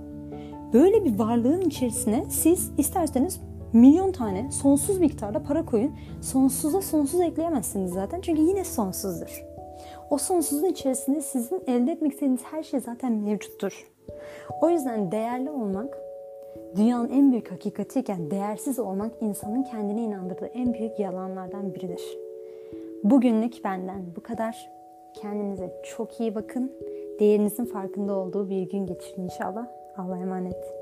[0.73, 3.41] Böyle bir varlığın içerisine siz isterseniz
[3.73, 5.91] milyon tane sonsuz miktarda para koyun.
[6.21, 8.21] Sonsuza sonsuz ekleyemezsiniz zaten.
[8.21, 9.43] Çünkü yine sonsuzdur.
[10.09, 13.91] O sonsuzun içerisinde sizin elde etmek istediğiniz her şey zaten mevcuttur.
[14.61, 15.97] O yüzden değerli olmak
[16.75, 22.17] dünyanın en büyük hakikatiyken değersiz olmak insanın kendine inandırdığı en büyük yalanlardan biridir.
[23.03, 24.69] Bugünlük benden bu kadar.
[25.13, 26.71] Kendinize çok iyi bakın.
[27.19, 29.67] Değerinizin farkında olduğu bir gün geçirin inşallah.
[29.97, 30.76] Allah'a emanet.